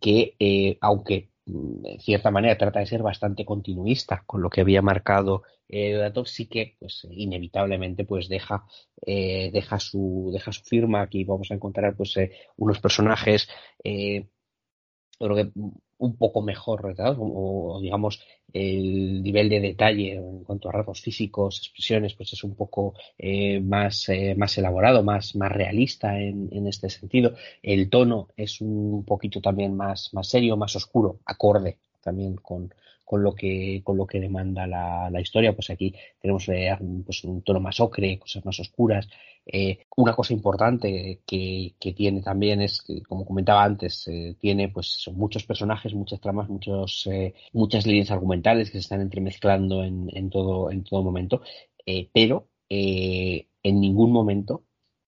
que 0.00 0.78
aunque 0.80 1.30
mm, 1.46 1.86
en 1.86 2.00
cierta 2.00 2.30
manera 2.30 2.58
trata 2.58 2.80
de 2.80 2.86
ser 2.86 3.02
bastante 3.02 3.44
continuista 3.44 4.24
con 4.26 4.42
lo 4.42 4.50
que 4.50 4.62
había 4.62 4.82
marcado 4.82 5.42
eh, 5.72 5.92
Datov, 5.92 6.26
sí 6.26 6.46
que 6.46 6.76
pues 6.80 7.06
inevitablemente 7.12 8.04
pues 8.04 8.28
deja 8.28 8.64
eh, 9.06 9.50
deja 9.52 9.78
su 9.78 10.30
deja 10.32 10.50
su 10.50 10.64
firma 10.64 11.02
aquí 11.02 11.22
vamos 11.22 11.50
a 11.50 11.54
encontrar 11.54 11.96
pues 11.96 12.16
eh, 12.16 12.32
unos 12.56 12.80
personajes 12.80 13.48
eh, 15.20 15.24
creo 15.24 15.36
que 15.36 15.52
un 15.98 16.16
poco 16.16 16.42
mejor 16.42 16.94
o, 17.18 17.78
digamos 17.82 18.20
el 18.52 19.22
nivel 19.22 19.48
de 19.48 19.60
detalle 19.60 20.14
en 20.14 20.42
cuanto 20.44 20.68
a 20.68 20.72
rasgos 20.72 21.00
físicos, 21.00 21.58
expresiones, 21.58 22.14
pues 22.14 22.32
es 22.32 22.42
un 22.42 22.56
poco 22.56 22.94
eh, 23.16 23.60
más, 23.60 24.08
eh, 24.08 24.34
más 24.36 24.56
elaborado, 24.58 25.04
más, 25.04 25.36
más 25.36 25.52
realista 25.52 26.18
en, 26.18 26.48
en, 26.50 26.66
este 26.66 26.90
sentido. 26.90 27.34
El 27.62 27.88
tono 27.90 28.28
es 28.36 28.60
un 28.60 29.04
poquito 29.04 29.40
también 29.40 29.76
más, 29.76 30.12
más 30.14 30.28
serio, 30.28 30.56
más 30.56 30.74
oscuro, 30.74 31.20
acorde 31.26 31.78
también 32.00 32.36
con, 32.36 32.72
con 33.04 33.22
lo 33.22 33.34
que 33.34 33.82
con 33.84 33.96
lo 33.96 34.06
que 34.06 34.20
demanda 34.20 34.66
la, 34.66 35.10
la 35.10 35.20
historia 35.20 35.52
pues 35.52 35.70
aquí 35.70 35.94
tenemos 36.20 36.46
pues 37.04 37.24
un 37.24 37.42
tono 37.42 37.60
más 37.60 37.80
ocre 37.80 38.18
cosas 38.18 38.44
más 38.44 38.60
oscuras. 38.60 39.08
Eh, 39.44 39.78
una 39.96 40.14
cosa 40.14 40.32
importante 40.32 41.22
que, 41.26 41.74
que, 41.80 41.92
tiene 41.92 42.22
también 42.22 42.60
es 42.60 42.82
que 42.82 43.02
como 43.02 43.24
comentaba 43.24 43.64
antes 43.64 44.06
eh, 44.06 44.36
tiene 44.38 44.68
pues 44.68 45.10
muchos 45.12 45.44
personajes 45.44 45.94
muchas 45.94 46.20
tramas 46.20 46.48
muchos 46.48 47.08
eh, 47.10 47.34
muchas 47.52 47.86
líneas 47.86 48.10
argumentales 48.12 48.70
que 48.70 48.78
se 48.78 48.82
están 48.82 49.00
entremezclando 49.00 49.82
en, 49.82 50.08
en 50.14 50.30
todo 50.30 50.70
en 50.70 50.84
todo 50.84 51.02
momento. 51.02 51.42
Pero 52.12 52.46
en 52.68 53.80
ningún 53.80 54.12
momento 54.12 54.62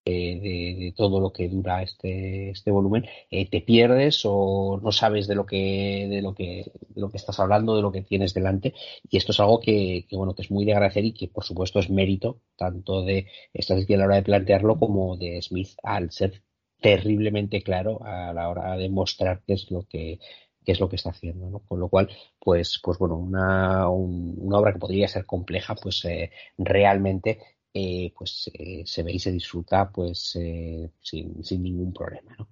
eh, 0.05 0.41
de, 0.41 0.95
todo 0.97 1.21
lo 1.21 1.33
que 1.33 1.49
dura 1.49 1.83
este, 1.83 2.51
este 2.51 2.71
volumen, 2.71 3.07
eh, 3.31 3.49
te 3.49 3.61
pierdes 3.61 4.23
o 4.25 4.81
no 4.83 4.93
sabes 4.93 5.27
de 5.29 5.35
lo 5.35 5.47
que, 5.47 6.09
de 6.11 6.23
lo 6.23 6.35
que, 6.35 6.73
de 6.89 7.01
lo 7.01 7.11
que 7.11 7.17
estás 7.19 7.39
hablando, 7.41 7.77
de 7.77 7.83
lo 7.83 7.93
que 7.93 8.03
tienes 8.03 8.35
delante. 8.35 8.75
Y 9.09 9.17
esto 9.17 9.33
es 9.33 9.41
algo 9.41 9.61
que, 9.61 10.07
que 10.09 10.17
bueno, 10.17 10.35
que 10.35 10.43
es 10.43 10.51
muy 10.51 10.65
de 10.65 10.73
agradecer 10.73 11.05
y 11.05 11.13
que 11.13 11.29
por 11.29 11.45
supuesto 11.45 11.79
es 11.79 11.91
mérito 11.91 12.41
tanto 12.57 13.03
de 13.03 13.29
esta 13.53 13.75
a 13.75 13.97
la 13.97 14.05
hora 14.05 14.17
de 14.17 14.23
plantearlo 14.23 14.79
como 14.79 15.17
de 15.17 15.41
Smith 15.43 15.71
al 15.83 16.11
ser 16.11 16.43
terriblemente 16.81 17.63
claro 17.63 18.05
a 18.05 18.33
la 18.33 18.49
hora 18.49 18.77
de 18.77 18.89
mostrar 18.89 19.43
qué 19.47 19.55
es 19.55 19.71
lo 19.71 19.87
que 19.89 20.19
qué 20.65 20.73
es 20.73 20.81
lo 20.81 20.89
que 20.89 20.97
está 20.97 21.11
haciendo, 21.11 21.51
¿no? 21.51 21.61
Con 21.61 21.81
lo 21.81 21.89
cual, 21.89 22.09
pues, 22.39 22.81
pues 22.83 22.99
bueno, 22.99 23.17
una, 23.17 23.89
un, 23.89 24.37
una 24.39 24.59
obra 24.59 24.73
que 24.73 24.79
podría 24.79 25.09
ser 25.09 25.27
compleja, 25.27 25.75
pues 25.75 26.05
eh, 26.05 26.31
realmente 26.57 27.41
eh, 27.75 28.13
pues 28.15 28.51
eh, 28.53 28.83
se 28.85 29.03
ve 29.03 29.13
y 29.13 29.19
se 29.19 29.33
disfruta 29.33 29.91
pues 29.91 30.37
eh, 30.39 30.91
sin, 31.01 31.43
sin, 31.43 31.63
ningún 31.63 31.91
problema 31.91 32.37
¿no? 32.39 32.49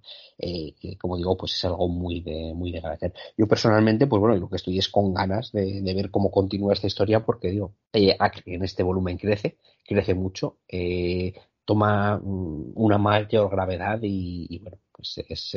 Como 0.99 1.15
digo 1.15 1.37
pues 1.37 1.53
es 1.53 1.63
algo 1.65 1.87
muy 1.89 2.21
de 2.21 2.55
muy 2.55 2.71
de 2.71 2.79
agradecer 2.79 3.13
yo 3.37 3.47
personalmente 3.47 4.07
pues 4.07 4.19
bueno 4.19 4.35
lo 4.35 4.49
que 4.49 4.55
estoy 4.55 4.79
es 4.79 4.89
con 4.89 5.13
ganas 5.13 5.51
de, 5.51 5.83
de 5.83 5.93
ver 5.93 6.09
cómo 6.09 6.31
continúa 6.31 6.73
esta 6.73 6.87
historia 6.87 7.23
porque 7.23 7.51
digo 7.51 7.75
en 7.93 8.63
este 8.63 8.81
volumen 8.81 9.19
crece 9.19 9.59
crece 9.85 10.15
mucho 10.15 10.57
toma 11.65 12.17
mm, 12.17 12.71
una 12.73 12.97
mayor 12.97 13.51
gravedad 13.51 13.99
y, 14.01 14.57
bueno 14.57 14.79
pues 14.91 15.23
es 15.29 15.55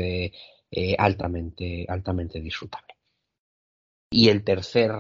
altamente 0.99 1.87
altamente 1.89 2.39
disfrutable 2.39 2.95
y 4.11 4.29
el 4.29 4.45
tercer 4.45 4.93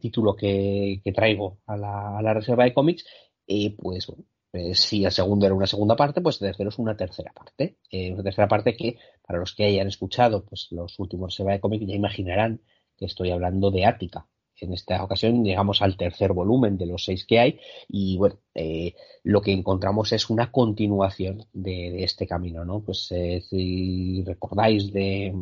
título 0.00 0.34
que, 0.34 1.02
que, 1.04 1.12
traigo 1.12 1.58
a 1.66 1.76
la 1.76 2.32
reserva 2.34 2.64
de 2.64 2.72
cómics 2.72 3.04
y 3.46 3.70
pues, 3.70 4.06
pues, 4.50 4.80
si 4.80 5.04
el 5.04 5.12
segundo 5.12 5.46
era 5.46 5.54
una 5.54 5.66
segunda 5.66 5.96
parte, 5.96 6.20
pues 6.20 6.40
el 6.40 6.48
tercero 6.48 6.68
es 6.68 6.78
una 6.78 6.96
tercera 6.96 7.32
parte. 7.32 7.78
Eh, 7.90 8.12
una 8.12 8.22
tercera 8.22 8.48
parte 8.48 8.76
que, 8.76 8.98
para 9.26 9.38
los 9.38 9.54
que 9.54 9.64
hayan 9.64 9.88
escuchado 9.88 10.44
pues 10.44 10.68
los 10.70 10.98
últimos 10.98 11.34
Seba 11.34 11.52
de 11.52 11.60
cómic, 11.60 11.82
ya 11.86 11.94
imaginarán 11.94 12.60
que 12.96 13.06
estoy 13.06 13.30
hablando 13.30 13.70
de 13.70 13.86
Ática. 13.86 14.26
En 14.60 14.72
esta 14.72 15.02
ocasión 15.02 15.42
llegamos 15.42 15.82
al 15.82 15.96
tercer 15.96 16.32
volumen 16.32 16.78
de 16.78 16.86
los 16.86 17.04
seis 17.04 17.26
que 17.26 17.40
hay 17.40 17.60
y 17.88 18.16
bueno, 18.16 18.38
eh, 18.54 18.94
lo 19.24 19.40
que 19.42 19.52
encontramos 19.52 20.12
es 20.12 20.30
una 20.30 20.52
continuación 20.52 21.46
de, 21.52 21.90
de 21.90 22.04
este 22.04 22.28
camino, 22.28 22.64
¿no? 22.64 22.80
Pues 22.80 23.10
eh, 23.10 23.42
si 23.48 24.22
recordáis 24.24 24.92
de, 24.92 25.34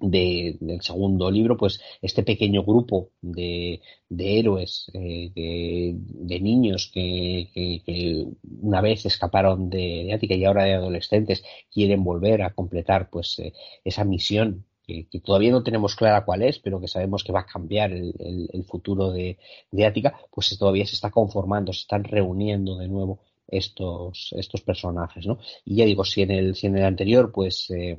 de, 0.00 0.56
del 0.60 0.80
segundo 0.82 1.30
libro, 1.30 1.56
pues 1.56 1.80
este 2.02 2.22
pequeño 2.22 2.62
grupo 2.64 3.10
de, 3.20 3.80
de 4.08 4.38
héroes, 4.38 4.90
eh, 4.94 5.30
de, 5.34 5.94
de, 5.96 6.40
niños 6.40 6.90
que, 6.92 7.50
que, 7.54 7.82
que, 7.84 8.26
una 8.60 8.80
vez 8.80 9.06
escaparon 9.06 9.70
de, 9.70 10.12
Ática 10.12 10.34
y 10.34 10.44
ahora 10.44 10.64
de 10.64 10.74
adolescentes 10.74 11.44
quieren 11.72 12.04
volver 12.04 12.42
a 12.42 12.54
completar 12.54 13.10
pues 13.10 13.38
eh, 13.38 13.52
esa 13.84 14.04
misión 14.04 14.64
que, 14.86 15.06
todavía 15.24 15.50
no 15.50 15.62
tenemos 15.62 15.94
clara 15.96 16.24
cuál 16.24 16.42
es, 16.42 16.58
pero 16.58 16.80
que 16.80 16.88
sabemos 16.88 17.24
que 17.24 17.32
va 17.32 17.40
a 17.40 17.46
cambiar 17.46 17.92
el, 17.92 18.14
el, 18.52 18.64
futuro 18.64 19.10
de, 19.12 19.38
de 19.70 19.86
Ática, 19.86 20.18
pues 20.30 20.56
todavía 20.58 20.86
se 20.86 20.94
está 20.94 21.10
conformando, 21.10 21.72
se 21.72 21.80
están 21.80 22.04
reuniendo 22.04 22.76
de 22.76 22.88
nuevo 22.88 23.20
estos, 23.48 24.34
estos 24.36 24.62
personajes, 24.62 25.26
¿no? 25.26 25.38
Y 25.64 25.76
ya 25.76 25.84
digo, 25.84 26.04
si 26.04 26.22
en 26.22 26.30
el, 26.30 26.54
si 26.54 26.66
en 26.66 26.76
el 26.76 26.84
anterior, 26.84 27.32
pues 27.32 27.70
eh, 27.70 27.98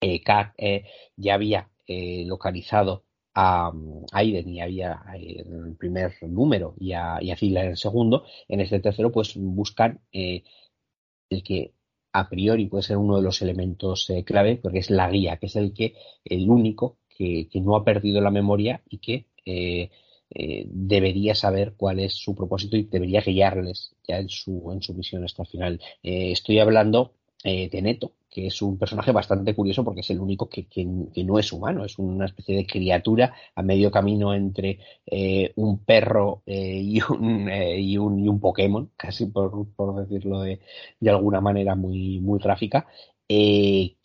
eh, 0.00 0.22
eh, 0.58 0.84
ya 1.16 1.34
había 1.34 1.70
eh, 1.86 2.24
localizado 2.26 3.04
a, 3.34 3.72
Aiden 4.12 4.48
y 4.48 4.60
había 4.60 5.02
eh, 5.16 5.44
en 5.46 5.66
el 5.68 5.76
primer 5.76 6.12
número 6.22 6.74
y 6.78 6.92
a, 6.92 7.18
y 7.20 7.30
a 7.30 7.36
en 7.40 7.56
el 7.56 7.76
segundo, 7.76 8.24
en 8.48 8.60
este 8.60 8.80
tercero 8.80 9.12
pues 9.12 9.36
buscan 9.36 10.00
eh, 10.12 10.42
el 11.30 11.42
que 11.42 11.74
a 12.12 12.28
priori 12.28 12.66
puede 12.66 12.82
ser 12.82 12.96
uno 12.96 13.16
de 13.16 13.22
los 13.22 13.40
elementos 13.42 14.08
eh, 14.10 14.24
clave, 14.24 14.56
porque 14.56 14.78
es 14.78 14.90
la 14.90 15.10
guía, 15.10 15.36
que 15.36 15.46
es 15.46 15.56
el 15.56 15.72
que, 15.72 15.94
el 16.24 16.48
único 16.50 16.98
que, 17.08 17.48
no 17.54 17.76
ha 17.76 17.84
perdido 17.84 18.20
la 18.20 18.30
memoria 18.30 18.82
y 18.88 18.98
que 18.98 19.26
eh, 19.44 19.90
eh, 20.30 20.64
debería 20.68 21.34
saber 21.34 21.74
cuál 21.76 22.00
es 22.00 22.14
su 22.14 22.34
propósito 22.34 22.76
y 22.76 22.84
debería 22.84 23.20
guiarles 23.20 23.94
ya 24.06 24.18
en 24.18 24.28
su, 24.28 24.70
en 24.72 24.82
su 24.82 24.94
misión 24.94 25.24
hasta 25.24 25.42
el 25.42 25.48
final. 25.48 25.80
Eh, 26.02 26.32
estoy 26.32 26.58
hablando 26.58 27.14
eh, 27.44 27.68
de 27.68 27.82
Neto, 27.82 28.12
que 28.30 28.46
es 28.46 28.62
un 28.62 28.78
personaje 28.78 29.10
bastante 29.10 29.54
curioso 29.54 29.84
porque 29.84 30.00
es 30.00 30.10
el 30.10 30.20
único 30.20 30.48
que, 30.48 30.66
que, 30.66 30.86
que, 31.12 31.24
no 31.24 31.38
es 31.38 31.52
humano, 31.52 31.84
es 31.84 31.98
una 31.98 32.26
especie 32.26 32.56
de 32.56 32.66
criatura 32.66 33.34
a 33.54 33.62
medio 33.62 33.90
camino 33.90 34.32
entre 34.32 34.78
eh, 35.04 35.52
un 35.56 35.84
perro 35.84 36.42
eh, 36.46 36.80
y, 36.80 37.00
un, 37.02 37.48
eh, 37.48 37.80
y, 37.80 37.98
un, 37.98 38.20
y, 38.20 38.28
un, 38.28 38.40
Pokémon, 38.40 38.90
casi 38.96 39.26
por, 39.26 39.68
por 39.74 40.06
decirlo 40.06 40.42
de, 40.42 40.60
de, 41.00 41.10
alguna 41.10 41.40
manera 41.40 41.74
muy, 41.74 42.20
muy 42.20 42.38
gráfica, 42.38 42.86
que, 43.28 43.96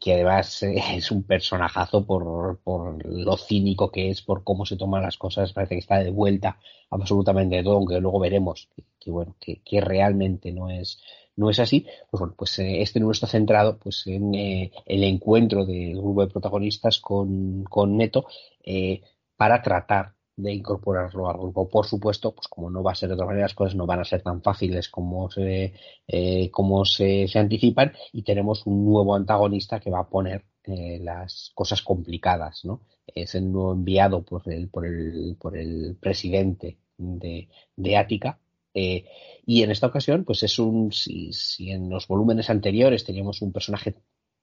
que, 0.00 0.12
además 0.14 0.62
es 0.62 1.10
un 1.10 1.22
personajazo 1.24 2.04
por, 2.04 2.60
por 2.64 3.04
lo 3.04 3.36
cínico 3.36 3.90
que 3.90 4.10
es, 4.10 4.22
por 4.22 4.42
cómo 4.44 4.66
se 4.66 4.76
toman 4.76 5.02
las 5.02 5.16
cosas, 5.16 5.52
parece 5.52 5.76
que 5.76 5.80
está 5.80 5.98
de 5.98 6.10
vuelta 6.10 6.58
absolutamente 6.90 7.62
todo, 7.62 7.76
aunque 7.76 8.00
luego 8.00 8.18
veremos 8.18 8.68
que, 8.98 9.10
bueno, 9.10 9.36
que 9.40 9.80
realmente 9.80 10.52
no 10.52 10.68
es 10.68 11.00
no 11.36 11.50
es 11.50 11.58
así, 11.60 11.86
pues 12.10 12.20
bueno, 12.20 12.34
pues 12.36 12.58
eh, 12.58 12.82
este 12.82 13.00
número 13.00 13.12
está 13.12 13.26
centrado 13.26 13.78
pues 13.78 14.06
en 14.06 14.34
eh, 14.34 14.72
el 14.86 15.04
encuentro 15.04 15.64
del 15.64 15.96
grupo 16.00 16.22
de 16.24 16.32
protagonistas 16.32 17.00
con, 17.00 17.64
con 17.64 17.96
Neto 17.96 18.26
eh, 18.64 19.00
para 19.36 19.62
tratar 19.62 20.14
de 20.36 20.52
incorporarlo 20.52 21.28
al 21.28 21.38
grupo. 21.38 21.68
Por 21.68 21.86
supuesto, 21.86 22.34
pues 22.34 22.48
como 22.48 22.70
no 22.70 22.82
va 22.82 22.92
a 22.92 22.94
ser 22.94 23.08
de 23.08 23.14
otra 23.14 23.26
manera, 23.26 23.44
las 23.44 23.54
cosas 23.54 23.74
no 23.74 23.86
van 23.86 24.00
a 24.00 24.04
ser 24.04 24.22
tan 24.22 24.42
fáciles 24.42 24.88
como 24.88 25.30
se, 25.30 25.74
eh, 26.06 26.50
como 26.50 26.84
se, 26.84 27.28
se 27.28 27.38
anticipan 27.38 27.92
y 28.12 28.22
tenemos 28.22 28.66
un 28.66 28.84
nuevo 28.84 29.14
antagonista 29.14 29.80
que 29.80 29.90
va 29.90 30.00
a 30.00 30.08
poner 30.08 30.44
eh, 30.64 30.98
las 31.02 31.50
cosas 31.54 31.82
complicadas, 31.82 32.64
¿no? 32.64 32.82
Es 33.06 33.34
el 33.34 33.50
nuevo 33.50 33.72
enviado 33.72 34.22
por 34.22 34.50
el, 34.50 34.68
por 34.68 34.86
el, 34.86 35.36
por 35.40 35.56
el 35.56 35.96
presidente 36.00 36.78
de, 36.96 37.48
de 37.76 37.96
Ática, 37.96 38.38
eh, 38.74 39.04
y 39.44 39.62
en 39.62 39.70
esta 39.70 39.86
ocasión, 39.88 40.24
pues 40.24 40.42
es 40.42 40.58
un, 40.58 40.92
si, 40.92 41.32
si, 41.32 41.70
en 41.70 41.90
los 41.90 42.06
volúmenes 42.06 42.50
anteriores 42.50 43.04
teníamos 43.04 43.42
un 43.42 43.52
personaje 43.52 43.94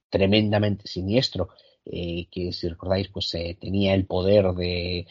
tremendamente 0.10 0.88
siniestro, 0.88 1.50
eh, 1.86 2.28
que 2.32 2.52
si 2.52 2.68
recordáis, 2.68 3.08
pues 3.10 3.34
eh, 3.36 3.58
tenía 3.60 3.94
el 3.94 4.06
poder 4.06 4.54
de, 4.54 5.08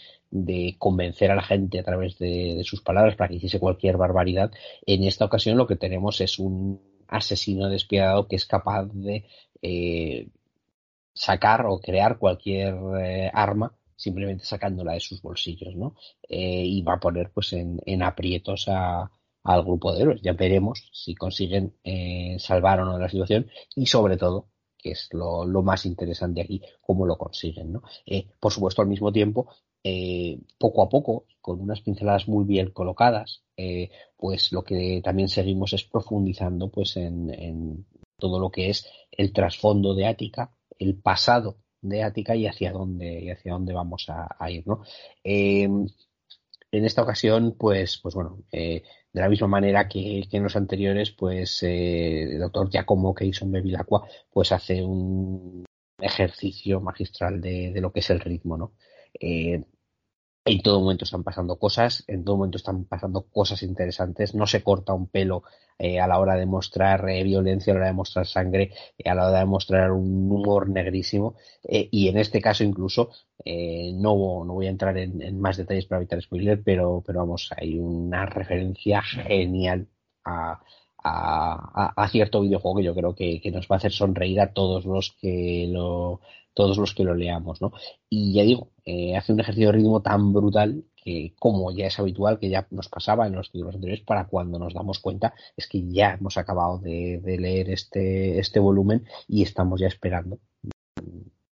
convencer 0.78 1.30
a 1.30 1.34
la 1.34 1.42
gente 1.42 1.80
a 1.80 1.82
través 1.82 2.18
de, 2.18 2.60
sus 2.64 2.82
palabras 2.82 3.16
para 3.16 3.28
que 3.28 3.36
hiciese 3.36 3.58
cualquier 3.60 3.96
barbaridad, 3.96 4.52
en 4.86 5.04
esta 5.04 5.24
ocasión 5.24 5.56
lo 5.56 5.66
que 5.66 5.76
tenemos 5.76 6.20
es 6.20 6.38
un 6.38 6.80
asesino 7.08 7.68
despiadado 7.68 8.28
que 8.28 8.36
es 8.36 8.44
capaz 8.44 8.84
de 8.92 9.24
eh, 9.62 10.28
sacar 11.14 11.66
o 11.66 11.80
crear 11.80 12.18
cualquier 12.18 12.74
arma 13.32 13.77
simplemente 13.98 14.44
sacándola 14.44 14.92
de 14.92 15.00
sus 15.00 15.20
bolsillos, 15.20 15.74
¿no? 15.74 15.96
Eh, 16.22 16.64
y 16.64 16.82
va 16.82 16.94
a 16.94 17.00
poner 17.00 17.30
pues 17.32 17.52
en, 17.52 17.80
en 17.84 18.02
aprietos 18.02 18.68
a, 18.68 19.10
al 19.42 19.64
grupo 19.64 19.92
de 19.92 20.02
héroes. 20.02 20.22
Ya 20.22 20.32
veremos 20.34 20.88
si 20.92 21.16
consiguen 21.16 21.74
eh, 21.82 22.36
salvar 22.38 22.80
o 22.80 22.84
no 22.84 22.98
la 22.98 23.08
situación 23.08 23.48
y 23.74 23.86
sobre 23.86 24.16
todo, 24.16 24.50
que 24.78 24.92
es 24.92 25.08
lo, 25.12 25.44
más 25.62 25.84
interesante 25.84 26.40
aquí, 26.40 26.62
cómo 26.80 27.06
lo 27.06 27.18
consiguen, 27.18 27.72
¿no? 27.72 27.82
Eh, 28.06 28.28
por 28.38 28.52
supuesto, 28.52 28.82
al 28.82 28.88
mismo 28.88 29.12
tiempo, 29.12 29.48
poco 30.58 30.82
a 30.82 30.88
poco, 30.88 31.26
con 31.40 31.60
unas 31.60 31.80
pinceladas 31.80 32.28
muy 32.28 32.44
bien 32.44 32.70
colocadas, 32.72 33.42
pues 34.16 34.52
lo 34.52 34.62
que 34.62 35.00
también 35.02 35.28
seguimos 35.28 35.72
es 35.72 35.84
profundizando 35.84 36.70
pues 36.70 36.96
en, 36.98 37.30
en 37.30 37.86
todo 38.18 38.38
lo 38.38 38.50
que 38.50 38.68
es 38.68 38.86
el 39.10 39.32
trasfondo 39.32 39.94
de 39.94 40.06
Ática, 40.06 40.52
el 40.78 41.00
pasado 41.00 41.56
de 41.80 42.02
Ática 42.02 42.34
y 42.36 42.46
hacia 42.46 42.72
dónde, 42.72 43.20
y 43.20 43.30
hacia 43.30 43.52
dónde 43.52 43.72
vamos 43.72 44.06
a, 44.08 44.50
ir, 44.50 44.66
¿no? 44.66 44.82
Em, 45.22 45.86
en 46.70 46.84
esta 46.84 47.02
ocasión, 47.02 47.56
pues, 47.58 47.98
pues 47.98 48.14
bueno, 48.14 48.42
eh, 48.52 48.82
de 49.12 49.20
la 49.20 49.28
misma 49.28 49.48
manera 49.48 49.88
que, 49.88 50.24
en 50.30 50.42
los 50.42 50.56
anteriores, 50.56 51.10
pues 51.12 51.62
eh, 51.62 52.24
el 52.24 52.38
doctor 52.40 52.70
Giacomo 52.70 53.14
que 53.14 53.30
en 53.40 53.52
Bevilacqua, 53.52 54.06
pues 54.30 54.52
hace 54.52 54.84
un 54.84 55.64
ejercicio 55.98 56.80
magistral 56.80 57.40
de, 57.40 57.72
de, 57.72 57.80
lo 57.80 57.92
que 57.92 58.00
es 58.00 58.10
el 58.10 58.20
ritmo, 58.20 58.56
¿no? 58.56 58.72
Eh, 59.18 59.64
en 60.48 60.62
todo 60.62 60.80
momento 60.80 61.04
están 61.04 61.24
pasando 61.24 61.56
cosas, 61.58 62.04
en 62.06 62.24
todo 62.24 62.36
momento 62.36 62.56
están 62.56 62.84
pasando 62.84 63.22
cosas 63.22 63.62
interesantes, 63.62 64.34
no 64.34 64.46
se 64.46 64.62
corta 64.62 64.94
un 64.94 65.08
pelo 65.08 65.42
eh, 65.78 66.00
a 66.00 66.06
la 66.06 66.18
hora 66.18 66.36
de 66.36 66.46
mostrar 66.46 67.08
eh, 67.08 67.22
violencia, 67.22 67.72
a 67.72 67.74
la 67.74 67.80
hora 67.80 67.88
de 67.88 67.94
mostrar 67.94 68.26
sangre, 68.26 68.72
a 69.04 69.14
la 69.14 69.28
hora 69.28 69.40
de 69.40 69.44
mostrar 69.44 69.92
un 69.92 70.30
humor 70.32 70.68
negrísimo, 70.70 71.36
y 71.62 72.08
en 72.08 72.16
este 72.18 72.40
caso 72.40 72.64
incluso, 72.64 73.10
no, 73.44 74.44
no 74.44 74.54
voy 74.54 74.66
a 74.66 74.70
entrar 74.70 74.96
en, 74.96 75.38
más 75.38 75.56
detalles 75.56 75.86
para 75.86 76.00
evitar 76.00 76.20
spoiler, 76.22 76.62
pero, 76.62 77.02
pero 77.06 77.20
vamos, 77.20 77.50
hay 77.56 77.78
una 77.78 78.24
referencia 78.26 79.02
genial 79.02 79.86
a, 80.24 80.60
a, 81.04 82.08
cierto 82.10 82.40
videojuego 82.40 82.78
que 82.78 82.84
yo 82.84 82.94
creo 82.94 83.14
que, 83.14 83.50
nos 83.52 83.66
va 83.68 83.76
a 83.76 83.78
hacer 83.78 83.92
sonreír 83.92 84.40
a 84.40 84.52
todos 84.52 84.84
los 84.84 85.12
que 85.20 85.66
lo 85.70 86.20
todos 86.54 86.76
los 86.76 86.92
que 86.92 87.04
lo 87.04 87.14
leamos, 87.14 87.60
¿no? 87.62 87.72
Y 88.10 88.32
ya 88.32 88.42
digo, 88.42 88.70
eh, 88.84 89.16
hace 89.16 89.32
un 89.32 89.38
ejercicio 89.38 89.68
de 89.68 89.74
ritmo 89.74 90.02
tan 90.02 90.32
brutal 90.32 90.82
que, 90.96 91.34
como 91.38 91.70
ya 91.70 91.86
es 91.86 92.00
habitual, 92.00 92.40
que 92.40 92.48
ya 92.48 92.66
nos 92.72 92.88
pasaba 92.88 93.28
en 93.28 93.36
los 93.36 93.52
títulos 93.52 93.76
anteriores, 93.76 94.04
para 94.04 94.26
cuando 94.26 94.58
nos 94.58 94.74
damos 94.74 94.98
cuenta 94.98 95.34
es 95.56 95.68
que 95.68 95.88
ya 95.88 96.14
hemos 96.14 96.36
acabado 96.36 96.78
de, 96.78 97.20
leer 97.24 97.70
este, 97.70 98.40
este 98.40 98.58
volumen 98.58 99.06
y 99.28 99.42
estamos 99.42 99.80
ya 99.80 99.86
esperando 99.86 100.40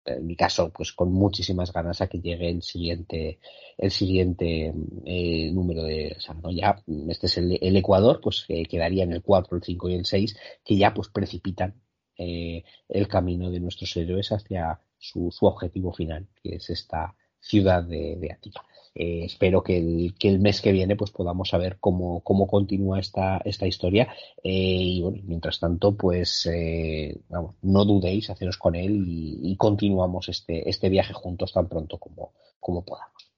en 0.04 0.26
mi 0.26 0.36
caso, 0.36 0.70
pues 0.70 0.92
con 0.92 1.12
muchísimas 1.12 1.72
ganas 1.72 2.00
a 2.00 2.08
que 2.08 2.20
llegue 2.20 2.50
el 2.50 2.62
siguiente, 2.62 3.38
el 3.78 3.90
siguiente 3.90 4.72
eh, 5.04 5.50
número 5.52 5.84
de, 5.84 6.16
o 6.42 6.50
Ya, 6.50 6.82
este 7.08 7.26
es 7.26 7.38
el, 7.38 7.76
Ecuador, 7.76 8.20
pues 8.22 8.44
que 8.46 8.64
quedaría 8.64 9.04
en 9.04 9.12
el 9.12 9.22
4, 9.22 9.56
el 9.56 9.62
5 9.62 9.88
y 9.90 9.94
el 9.94 10.04
6, 10.04 10.36
que 10.64 10.76
ya 10.76 10.92
pues 10.92 11.08
precipitan 11.08 11.74
eh, 12.18 12.64
el 12.88 13.08
camino 13.08 13.50
de 13.50 13.60
nuestros 13.60 13.96
héroes 13.96 14.32
hacia 14.32 14.80
su, 14.98 15.30
su 15.30 15.46
objetivo 15.46 15.92
final, 15.92 16.28
que 16.42 16.56
es 16.56 16.70
esta 16.70 17.14
ciudad 17.40 17.82
de, 17.82 18.16
de 18.16 18.32
Ática. 18.32 18.62
Eh, 18.94 19.24
espero 19.24 19.62
que 19.62 19.78
el, 19.78 20.14
que 20.18 20.28
el, 20.28 20.38
mes 20.38 20.60
que 20.60 20.70
viene 20.70 20.96
pues 20.96 21.10
podamos 21.10 21.48
saber 21.48 21.78
cómo, 21.80 22.20
cómo 22.20 22.46
continúa 22.46 23.00
esta, 23.00 23.38
esta 23.42 23.66
historia 23.66 24.14
eh, 24.42 24.50
y 24.52 25.00
bueno, 25.00 25.22
mientras 25.24 25.58
tanto 25.58 25.96
pues 25.96 26.46
eh, 26.52 27.18
vamos, 27.30 27.54
no 27.62 27.86
dudéis 27.86 28.28
haceros 28.28 28.58
con 28.58 28.74
él 28.74 29.04
y, 29.06 29.56
continuamos 29.56 30.28
este, 30.28 30.68
este 30.68 30.90
viaje 30.90 31.14
juntos 31.14 31.52
tan 31.52 31.68
pronto 31.68 31.98
como, 31.98 32.32
como 32.60 32.84
podamos. 32.84 33.30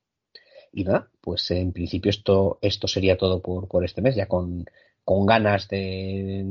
Y 0.72 0.82
nada, 0.84 1.08
pues 1.20 1.48
en 1.52 1.72
principio 1.72 2.10
esto, 2.10 2.58
esto 2.60 2.88
sería 2.88 3.16
todo 3.16 3.40
por, 3.40 3.68
por 3.68 3.84
este 3.84 4.02
mes, 4.02 4.16
ya 4.16 4.26
con, 4.26 4.64
con 5.04 5.24
ganas 5.26 5.68
de, 5.68 6.42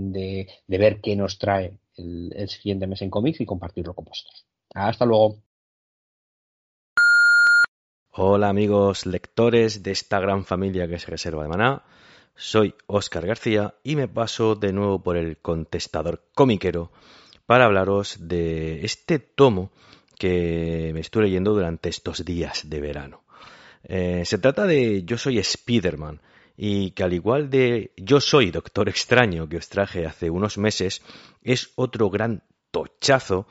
de, 0.68 0.78
ver 0.78 1.02
qué 1.02 1.16
nos 1.16 1.38
trae 1.38 1.78
el, 1.98 2.32
el 2.36 2.48
siguiente 2.50 2.88
mes 2.88 3.02
en 3.02 3.10
cómics 3.10 3.42
y 3.42 3.46
compartirlo 3.46 3.94
con 3.94 4.06
vosotros. 4.06 4.46
Hasta 4.74 5.06
luego. 5.06 5.40
Hola 8.16 8.50
amigos 8.50 9.08
lectores 9.08 9.82
de 9.82 9.90
esta 9.90 10.20
gran 10.20 10.46
familia 10.46 10.88
que 10.88 10.94
es 10.94 11.08
Reserva 11.08 11.42
de 11.42 11.50
Maná. 11.50 11.82
Soy 12.36 12.76
Óscar 12.86 13.26
García 13.26 13.74
y 13.84 13.96
me 13.96 14.08
paso 14.08 14.54
de 14.54 14.72
nuevo 14.72 15.02
por 15.02 15.18
el 15.18 15.38
contestador 15.38 16.22
comiquero 16.36 16.92
para 17.48 17.66
hablaros 17.66 18.18
de 18.20 18.86
este 18.86 19.18
tomo 19.18 19.72
que 20.20 20.92
me 20.94 21.00
estoy 21.00 21.24
leyendo 21.24 21.56
durante 21.56 21.90
estos 21.90 22.24
días 22.24 22.70
de 22.70 22.82
verano. 22.82 23.24
Eh, 23.84 24.22
se 24.26 24.38
trata 24.38 24.68
de 24.68 25.04
Yo 25.06 25.18
soy 25.18 25.40
Spider-Man 25.40 26.22
y 26.56 26.92
que 26.92 27.02
al 27.02 27.14
igual 27.14 27.50
de 27.50 27.94
Yo 27.98 28.22
soy 28.22 28.52
Doctor 28.52 28.90
Extraño 28.90 29.50
que 29.50 29.58
os 29.58 29.70
traje 29.70 30.06
hace 30.06 30.30
unos 30.30 30.60
meses, 30.60 31.02
es 31.42 31.72
otro 31.74 32.12
gran 32.12 32.44
tochazo 32.70 33.48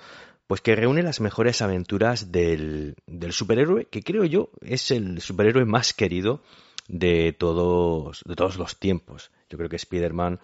pues 0.46 0.60
que 0.60 0.76
reúne 0.76 1.02
las 1.02 1.20
mejores 1.20 1.62
aventuras 1.62 2.32
del, 2.32 2.96
superhéroe, 3.30 3.86
que 3.86 4.02
creo 4.02 4.24
yo 4.24 4.50
es 4.60 4.90
el 4.90 5.20
superhéroe 5.20 5.64
más 5.64 5.94
querido 5.94 6.42
de 6.88 7.32
todos, 7.32 8.22
de 8.26 8.34
todos 8.34 8.56
los 8.56 8.78
tiempos. 8.78 9.30
Yo 9.48 9.56
creo 9.56 9.70
que 9.70 9.76
Spider-Man, 9.76 10.40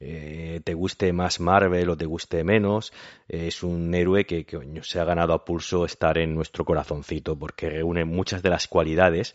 eh, 0.00 0.60
te 0.64 0.74
guste 0.74 1.12
más 1.12 1.40
Marvel 1.40 1.90
o 1.90 1.96
te 1.96 2.06
guste 2.06 2.42
menos, 2.44 2.92
es 3.28 3.62
un 3.62 3.94
héroe 3.94 4.24
que, 4.24 4.44
que 4.44 4.58
se 4.82 5.00
ha 5.00 5.04
ganado 5.04 5.34
a 5.34 5.44
pulso 5.44 5.84
estar 5.84 6.16
en 6.18 6.34
nuestro 6.34 6.64
corazoncito, 6.64 7.38
porque 7.38 7.68
reúne 7.68 8.04
muchas 8.04 8.42
de 8.42 8.50
las 8.50 8.66
cualidades 8.66 9.34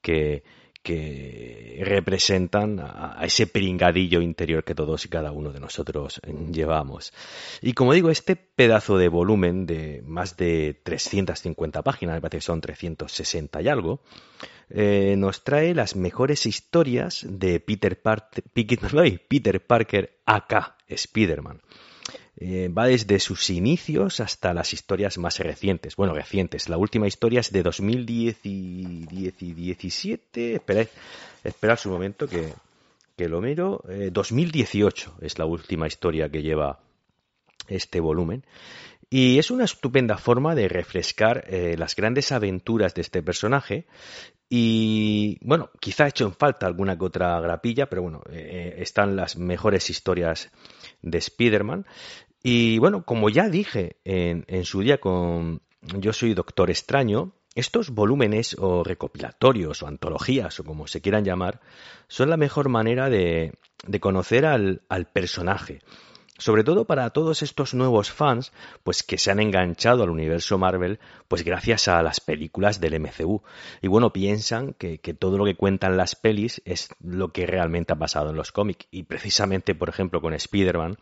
que, 0.00 0.44
que 0.82 1.80
representan 1.84 2.80
a, 2.80 3.18
ese 3.22 3.46
pringadillo 3.46 4.20
interior 4.20 4.64
que 4.64 4.74
todos 4.74 5.04
y 5.04 5.08
cada 5.08 5.32
uno 5.32 5.52
de 5.52 5.60
nosotros 5.60 6.20
llevamos. 6.50 7.12
Y 7.60 7.72
como 7.72 7.92
digo, 7.92 8.10
este 8.10 8.36
pedazo 8.36 8.98
de 8.98 9.08
volumen 9.08 9.66
de 9.66 10.02
más 10.04 10.36
de 10.36 10.80
350 10.82 11.82
páginas, 11.82 12.16
me 12.16 12.20
parece 12.20 12.38
que 12.38 12.46
son 12.46 12.60
360 12.60 13.62
y 13.62 13.68
algo, 13.68 14.00
eh, 14.70 15.14
nos 15.16 15.44
trae 15.44 15.74
las 15.74 15.96
mejores 15.96 16.46
historias 16.46 17.24
de 17.28 17.60
Peter, 17.60 18.00
Peter 19.28 19.66
Parker 19.66 20.18
acá, 20.26 20.76
Spider-Man. 20.88 21.60
Eh, 22.36 22.68
va 22.68 22.86
desde 22.86 23.18
sus 23.20 23.50
inicios 23.50 24.20
hasta 24.20 24.54
las 24.54 24.72
historias 24.72 25.18
más 25.18 25.38
recientes. 25.38 25.96
Bueno, 25.96 26.14
recientes. 26.14 26.70
La 26.70 26.78
última 26.78 27.06
historia 27.06 27.40
es 27.40 27.52
de 27.52 27.62
2017. 27.62 30.54
Esperad, 30.54 30.86
esperad 31.44 31.78
un 31.84 31.92
momento 31.92 32.26
que, 32.26 32.54
que 33.16 33.28
lo 33.28 33.42
miro. 33.42 33.84
2018 34.10 35.10
eh, 35.10 35.12
es 35.26 35.38
la 35.38 35.44
última 35.44 35.86
historia 35.86 36.30
que 36.30 36.42
lleva 36.42 36.80
este 37.68 38.00
volumen. 38.00 38.46
Y 39.10 39.38
es 39.38 39.50
una 39.50 39.66
estupenda 39.66 40.16
forma 40.16 40.54
de 40.54 40.68
refrescar 40.68 41.44
eh, 41.46 41.76
las 41.76 41.94
grandes 41.94 42.32
aventuras 42.32 42.94
de 42.94 43.02
este 43.02 43.22
personaje. 43.22 43.84
Y 44.48 45.36
bueno, 45.42 45.68
quizá 45.80 46.04
ha 46.04 46.08
hecho 46.08 46.24
en 46.24 46.32
falta 46.32 46.66
alguna 46.66 46.96
que 46.96 47.04
otra 47.04 47.38
grapilla, 47.40 47.90
pero 47.90 48.00
bueno, 48.02 48.22
están 48.30 49.16
las 49.16 49.36
mejores 49.36 49.90
historias 49.90 50.50
de 51.02 51.18
Spider-Man. 51.18 51.86
Y 52.42 52.78
bueno, 52.78 53.04
como 53.04 53.28
ya 53.30 53.48
dije 53.48 53.96
en, 54.04 54.64
su 54.64 54.80
día 54.80 54.98
con 54.98 55.62
Yo 55.98 56.12
soy 56.12 56.34
Doctor 56.34 56.70
Extraño, 56.70 57.34
estos 57.54 57.90
volúmenes 57.90 58.56
o 58.58 58.82
recopilatorios 58.82 59.82
o 59.82 59.86
antologías 59.86 60.58
o 60.58 60.64
como 60.64 60.86
se 60.86 61.00
quieran 61.02 61.24
llamar 61.24 61.60
son 62.08 62.30
la 62.30 62.36
mejor 62.36 62.68
manera 62.68 63.10
de, 63.10 63.52
de 63.86 64.00
conocer 64.00 64.46
al, 64.46 64.82
al, 64.88 65.06
personaje. 65.06 65.80
Sobre 66.38 66.64
todo 66.64 66.86
para 66.86 67.10
todos 67.10 67.42
estos 67.42 67.74
nuevos 67.74 68.10
fans, 68.10 68.52
pues 68.82 69.02
que 69.02 69.18
se 69.18 69.30
han 69.30 69.38
enganchado 69.38 70.02
al 70.02 70.10
universo 70.10 70.58
Marvel, 70.58 70.98
pues 71.28 71.44
gracias 71.44 71.88
a 71.88 72.02
las 72.02 72.20
películas 72.20 72.80
del 72.80 72.98
MCU. 72.98 73.42
Y 73.80 73.88
bueno, 73.88 74.12
piensan 74.12 74.72
que, 74.72 74.98
que 74.98 75.14
todo 75.14 75.38
lo 75.38 75.44
que 75.44 75.54
cuentan 75.54 75.96
las 75.96 76.16
pelis 76.16 76.62
es 76.64 76.88
lo 77.00 77.32
que 77.32 77.46
realmente 77.46 77.92
ha 77.92 77.96
pasado 77.96 78.30
en 78.30 78.36
los 78.36 78.50
cómics. 78.50 78.86
Y 78.90 79.04
precisamente, 79.04 79.74
por 79.74 79.88
ejemplo, 79.88 80.20
con 80.20 80.32
Spider-Man, 80.32 80.96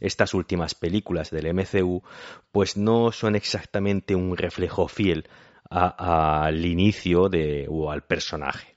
estas 0.00 0.34
últimas 0.34 0.74
películas 0.74 1.30
del 1.30 1.54
MCU, 1.54 2.02
pues 2.50 2.76
no 2.76 3.12
son 3.12 3.36
exactamente 3.36 4.14
un 4.14 4.36
reflejo 4.36 4.88
fiel 4.88 5.28
al 5.70 6.66
inicio 6.66 7.28
de, 7.28 7.66
o 7.70 7.90
al 7.90 8.02
personaje. 8.02 8.74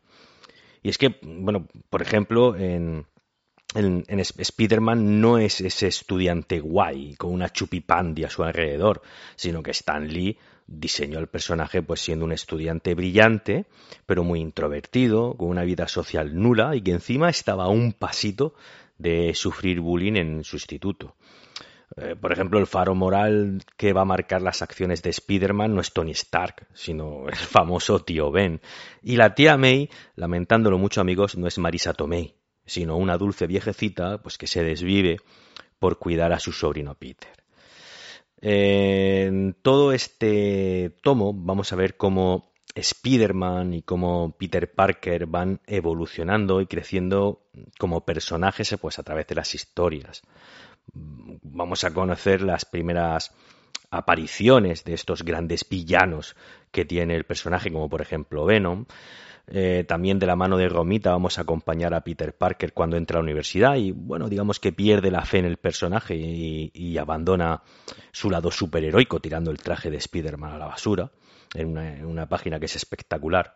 Y 0.82 0.90
es 0.90 0.98
que, 0.98 1.20
bueno, 1.24 1.68
por 1.90 2.02
ejemplo, 2.02 2.56
en, 2.56 3.06
en, 3.76 4.20
Spider-Man 4.20 5.22
no 5.22 5.38
es 5.38 5.62
ese 5.62 5.88
estudiante 5.88 6.60
guay 6.60 7.16
con 7.16 7.32
una 7.32 7.50
chupipandia 7.50 8.28
a 8.28 8.30
su 8.30 8.44
alrededor, 8.44 9.02
sino 9.36 9.62
que 9.62 9.72
Stan 9.72 10.08
Lee 10.08 10.38
diseñó 10.68 11.20
el 11.20 11.28
personaje 11.28 11.82
pues 11.82 12.02
siendo 12.02 12.26
un 12.26 12.32
estudiante 12.32 12.96
brillante, 12.96 13.66
pero 14.06 14.24
muy 14.24 14.40
introvertido, 14.40 15.36
con 15.36 15.50
una 15.50 15.64
vida 15.64 15.88
social 15.88 16.36
nula 16.36 16.76
y 16.76 16.82
que 16.82 16.92
encima 16.92 17.30
estaba 17.30 17.66
a 17.66 17.70
un 17.70 17.94
pasito 17.94 18.56
de 18.98 19.34
sufrir 19.36 19.82
bullying 19.82 20.16
en 20.16 20.44
su 20.44 20.56
instituto. 20.56 21.16
Eh, 21.98 22.16
por 22.16 22.32
ejemplo, 22.32 22.60
el 22.60 22.68
faro 22.68 22.96
moral 22.96 23.62
que 23.78 23.94
va 23.94 24.02
a 24.02 24.06
marcar 24.06 24.42
las 24.42 24.62
acciones 24.62 25.04
de 25.04 25.12
Spider-Man 25.12 25.76
no 25.76 25.82
es 25.82 25.94
Tony 25.94 26.12
Stark, 26.12 26.68
sino 26.74 27.28
el 27.28 27.36
famoso 27.36 28.00
tío 28.00 28.32
Ben. 28.32 28.62
Y 29.04 29.18
la 29.18 29.36
tía 29.36 29.58
May, 29.58 29.90
lamentándolo 30.16 30.78
mucho 30.78 31.02
amigos, 31.02 31.38
no 31.38 31.48
es 31.48 31.58
Marisa 31.58 31.94
Tomei, 31.94 32.36
sino 32.66 32.98
una 32.98 33.18
dulce 33.18 33.48
viejecita 33.48 34.22
pues, 34.22 34.38
que 34.38 34.48
se 34.48 34.64
desvive 34.64 35.18
por 35.80 36.00
cuidar 36.00 36.34
a 36.34 36.40
su 36.40 36.52
sobrino 36.52 36.96
Peter. 36.96 37.32
En 38.42 39.56
todo 39.62 39.92
este 39.92 40.96
tomo 41.02 41.34
vamos 41.34 41.72
a 41.74 41.76
ver 41.76 41.98
cómo 41.98 42.52
Spider-Man 42.76 43.74
y 43.74 43.82
como 43.82 44.36
Peter 44.38 44.72
Parker 44.72 45.26
van 45.26 45.62
evolucionando 45.66 46.60
y 46.60 46.68
creciendo 46.68 47.42
como 47.80 48.06
personajes 48.06 48.76
pues 48.80 49.00
a 49.00 49.04
través 49.04 49.28
de 49.28 49.36
las 49.36 49.56
historias. 49.56 50.22
Vamos 50.94 51.84
a 51.86 51.94
conocer 51.94 52.42
las 52.42 52.66
primeras 52.66 53.34
apariciones 53.90 54.84
de 54.84 54.94
estos 54.94 55.24
grandes 55.24 55.68
villanos 55.68 56.36
que 56.72 56.86
tiene 56.86 57.16
el 57.16 57.24
personaje, 57.24 57.72
como 57.72 57.90
por 57.90 58.02
ejemplo 58.02 58.46
Venom. 58.46 58.86
Eh, 59.48 59.84
también 59.88 60.18
de 60.18 60.26
la 60.26 60.36
mano 60.36 60.58
de 60.58 60.68
Romita 60.68 61.12
vamos 61.12 61.38
a 61.38 61.42
acompañar 61.42 61.94
a 61.94 62.02
Peter 62.02 62.36
Parker 62.36 62.74
cuando 62.74 62.98
entra 62.98 63.18
a 63.18 63.22
la 63.22 63.26
universidad 63.26 63.76
y 63.76 63.92
bueno, 63.92 64.28
digamos 64.28 64.60
que 64.60 64.72
pierde 64.72 65.12
la 65.12 65.24
fe 65.24 65.38
en 65.38 65.46
el 65.46 65.58
personaje 65.58 66.16
y, 66.16 66.98
abandona 66.98 67.62
su 68.12 68.30
lado 68.30 68.50
superheroico 68.52 69.20
tirando 69.20 69.52
el 69.52 69.58
traje 69.58 69.92
de 69.92 69.98
Spider-Man 69.98 70.54
a 70.54 70.58
la 70.58 70.68
basura 70.68 71.12
en 71.54 72.06
una, 72.06 72.28
página 72.28 72.60
que 72.60 72.66
es 72.66 72.76
espectacular. 72.76 73.54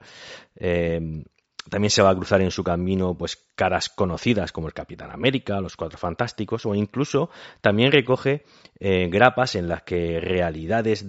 Eh, 0.55 1.23
también 1.69 1.91
se 1.91 2.01
va 2.01 2.09
a 2.09 2.15
cruzar 2.15 2.41
en 2.41 2.51
su 2.51 2.63
camino 2.63 3.15
pues 3.15 3.37
caras 3.55 3.89
conocidas 3.89 4.51
como 4.51 4.67
el 4.67 4.73
Capitán 4.73 5.11
América, 5.11 5.61
los 5.61 5.75
Cuatro 5.75 5.97
Fantásticos 5.97 6.65
o 6.65 6.75
incluso 6.75 7.29
también 7.61 7.91
recoge 7.91 8.43
eh, 8.79 9.07
grapas 9.09 9.55
en 9.55 9.67
las 9.67 9.83
que 9.83 10.19
realidades 10.19 11.05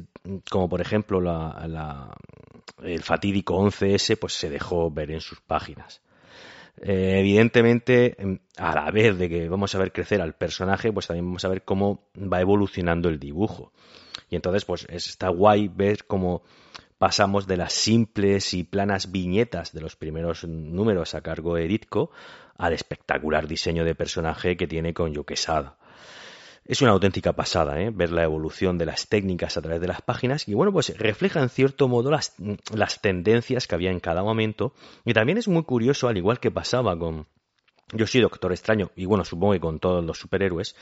como 0.51 0.69
por 0.69 0.81
ejemplo 0.81 1.21
la, 1.21 2.15
el 2.83 3.03
fatídico 3.03 3.59
11S 3.59 4.17
pues 4.19 4.35
se 4.35 4.51
dejó 4.51 4.91
ver 4.91 5.11
en 5.11 5.21
sus 5.21 5.41
páginas. 5.41 6.03
Eh, 6.81 7.19
evidentemente, 7.21 8.21
em, 8.21 8.39
a 8.57 8.75
la 8.75 8.91
vez 8.91 9.19
de 9.19 9.29
que 9.29 9.49
vamos 9.49 9.75
a 9.75 9.79
ver 9.79 9.93
crecer 9.93 10.21
al 10.23 10.35
personaje, 10.35 10.93
pues 10.93 11.07
también 11.07 11.27
vamos 11.27 11.45
a 11.45 11.49
ver 11.49 11.63
cómo 11.63 12.09
va 12.17 12.41
evolucionando 12.41 13.09
el 13.09 13.19
dibujo. 13.19 13.73
Y 14.31 14.37
entonces, 14.37 14.65
pues 14.65 14.87
está 14.89 15.29
guay 15.29 15.69
ver 15.69 16.05
cómo 16.07 16.43
pasamos 16.99 17.47
de 17.47 17.57
las 17.57 17.73
simples 17.73 18.55
y 18.55 18.63
planas 18.63 19.11
viñetas 19.11 19.73
de 19.73 19.81
los 19.81 19.97
primeros 19.97 20.45
números 20.45 21.15
a 21.15 21.23
cargo 21.23 21.55
de 21.55 21.67
Ditko 21.67 22.11
al 22.57 22.75
espectacular 22.75 23.49
diseño 23.49 23.85
de 23.85 23.95
personaje 23.95 24.57
que 24.57 24.67
tiene 24.67 24.93
con 24.93 25.13
Yoquesada. 25.13 25.79
Es 26.71 26.83
una 26.83 26.93
auténtica 26.93 27.33
pasada 27.33 27.81
¿eh? 27.81 27.91
ver 27.91 28.13
la 28.13 28.23
evolución 28.23 28.79
de 28.79 28.87
las 28.87 29.09
técnicas 29.09 29.57
a 29.57 29.61
través 29.61 29.81
de 29.81 29.89
las 29.89 30.03
páginas 30.03 30.47
y 30.47 30.55
bueno, 30.55 30.73
pues 30.73 30.97
refleja 30.97 31.41
en 31.41 31.49
cierto 31.49 31.89
modo 31.89 32.13
las, 32.13 32.37
las 32.73 33.01
tendencias 33.01 33.67
que 33.67 33.75
había 33.75 33.91
en 33.91 33.99
cada 33.99 34.23
momento 34.23 34.73
y 35.05 35.13
también 35.13 35.37
es 35.37 35.49
muy 35.49 35.65
curioso, 35.65 36.07
al 36.07 36.17
igual 36.17 36.39
que 36.39 36.53
pasaba 36.53 36.97
con, 36.97 37.27
yo 37.93 38.07
soy 38.07 38.21
Doctor 38.21 38.53
Extraño, 38.53 38.91
y 38.97 39.07
bueno, 39.07 39.25
supongo 39.25 39.53
que 39.53 39.61
con 39.61 39.79
todos 39.79 40.05
los 40.05 40.19
superhéroes, 40.19 40.77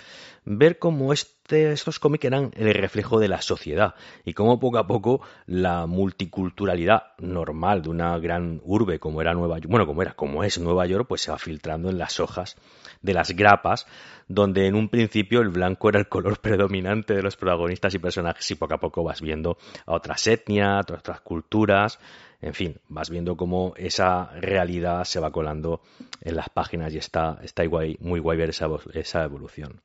ver 0.45 0.79
cómo 0.79 1.13
este, 1.13 1.73
estos 1.73 1.99
cómics 1.99 2.25
eran 2.25 2.51
el 2.55 2.75
reflejo 2.75 3.19
de 3.19 3.29
la 3.29 3.41
sociedad 3.41 3.95
y 4.25 4.35
cómo 4.35 4.61
poco 4.61 4.79
a 4.79 4.87
poco 4.87 5.21
la 5.47 5.87
multiculturalidad 5.87 7.15
normal 7.19 7.83
de 7.83 7.91
una 7.91 8.19
gran 8.19 8.61
urbe 8.65 8.99
como 8.99 9.21
era 9.21 9.35
Nueva 9.35 9.59
York, 9.59 9.71
bueno, 9.71 9.87
como 9.87 10.03
era, 10.03 10.15
como 10.15 10.45
es 10.45 10.59
Nueva 10.59 10.87
York, 10.87 11.07
pues 11.09 11.23
se 11.23 11.31
va 11.31 11.39
filtrando 11.39 11.91
en 11.91 11.99
las 11.99 12.21
hojas 12.21 12.57
de 13.03 13.15
las 13.15 13.31
grapas, 13.31 13.87
donde 14.27 14.67
en 14.67 14.75
un 14.75 14.89
principio 14.89 15.41
el 15.41 15.49
blanco 15.49 15.89
era 15.89 15.99
el 15.99 16.09
color 16.09 16.39
predominante 16.41 17.15
de 17.15 17.23
los 17.23 17.37
protagonistas 17.37 17.95
y 17.95 17.99
personajes 17.99 18.51
y 18.51 18.55
poco 18.55 18.75
a 18.75 18.79
poco 18.79 19.03
vas 19.03 19.21
viendo 19.21 19.57
a 19.87 19.95
otras 19.95 20.27
etnias, 20.27 20.69
a 20.91 20.95
otras 20.99 21.21
culturas, 21.21 21.99
en 22.41 22.55
fin, 22.55 22.81
vas 22.89 23.11
viendo 23.11 23.37
cómo 23.37 23.75
esa 23.77 24.31
realidad 24.41 25.05
se 25.05 25.21
va 25.21 25.33
colando 25.33 25.81
en 26.21 26.37
las 26.37 26.49
páginas 26.49 26.95
y 26.95 26.99
está, 26.99 27.39
está 27.43 27.65
muy 28.01 28.21
guay 28.21 28.39
ver 28.39 28.51
esa, 28.51 28.69
esa 28.95 29.25
evolución. 29.25 29.81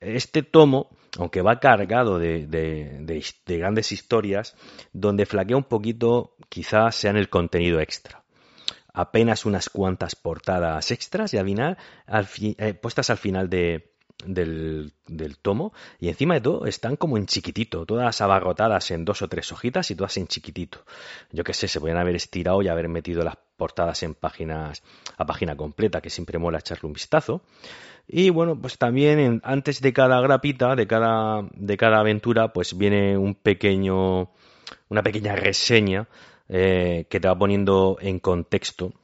Este 0.00 0.42
tomo, 0.42 0.90
aunque 1.18 1.42
va 1.42 1.60
cargado 1.60 2.18
de, 2.18 2.46
de, 2.46 3.58
grandes 3.58 3.92
historias, 3.92 4.56
donde 4.92 5.26
flaquea 5.26 5.56
un 5.56 5.64
poquito 5.64 6.36
quizás 6.48 6.94
sea 6.94 7.10
en 7.10 7.16
el 7.16 7.28
contenido 7.28 7.80
extra 7.80 8.22
apenas 8.94 9.46
unas 9.46 9.68
cuantas 9.68 10.16
portadas 10.16 10.90
extras 10.90 11.32
y 11.32 11.38
al 11.38 11.46
final, 11.46 11.78
eh, 12.58 12.74
puestas 12.74 13.10
al 13.10 13.18
final 13.18 13.48
de, 13.48 13.92
del, 14.24 14.92
tomo 15.42 15.72
y 16.00 16.08
encima 16.08 16.34
de 16.34 16.40
todo 16.40 16.66
están 16.66 16.96
como 16.96 17.16
en 17.16 17.26
chiquitito, 17.26 17.86
todas 17.86 18.20
abarrotadas 18.20 18.90
en 18.90 19.04
dos 19.04 19.22
o 19.22 19.28
tres 19.28 19.52
hojitas 19.52 19.90
y 19.90 19.94
todas 19.94 20.16
en 20.16 20.26
chiquitito. 20.26 20.84
Yo 21.30 21.44
qué 21.44 21.54
sé, 21.54 21.68
se 21.68 21.78
podrían 21.78 21.98
haber 21.98 22.16
estirado 22.16 22.60
y 22.62 22.68
haber 22.68 22.88
metido 22.88 23.22
las 23.22 23.36
portadas 23.56 24.02
en 24.02 24.14
páginas 24.14 24.82
a 25.16 25.26
página 25.26 25.56
completa, 25.56 26.00
que 26.00 26.10
siempre 26.10 26.38
mola 26.38 26.58
echarle 26.58 26.86
un 26.86 26.92
vistazo. 26.92 27.42
Y 28.06 28.30
bueno, 28.30 28.58
pues 28.60 28.78
también 28.78 29.40
antes 29.44 29.80
de 29.80 29.92
cada 29.92 30.20
grapita, 30.20 30.74
de 30.74 30.86
cada, 30.86 31.46
de 31.52 31.76
cada 31.76 32.00
aventura, 32.00 32.52
pues 32.52 32.76
viene 32.76 33.18
un 33.18 33.34
pequeño, 33.34 34.30
una 34.88 35.02
pequeña 35.02 35.36
reseña 35.36 36.08
eh, 36.48 37.06
que 37.10 37.20
te 37.20 37.28
va 37.28 37.38
poniendo 37.38 37.98
en 38.00 38.18
contexto 38.18 38.94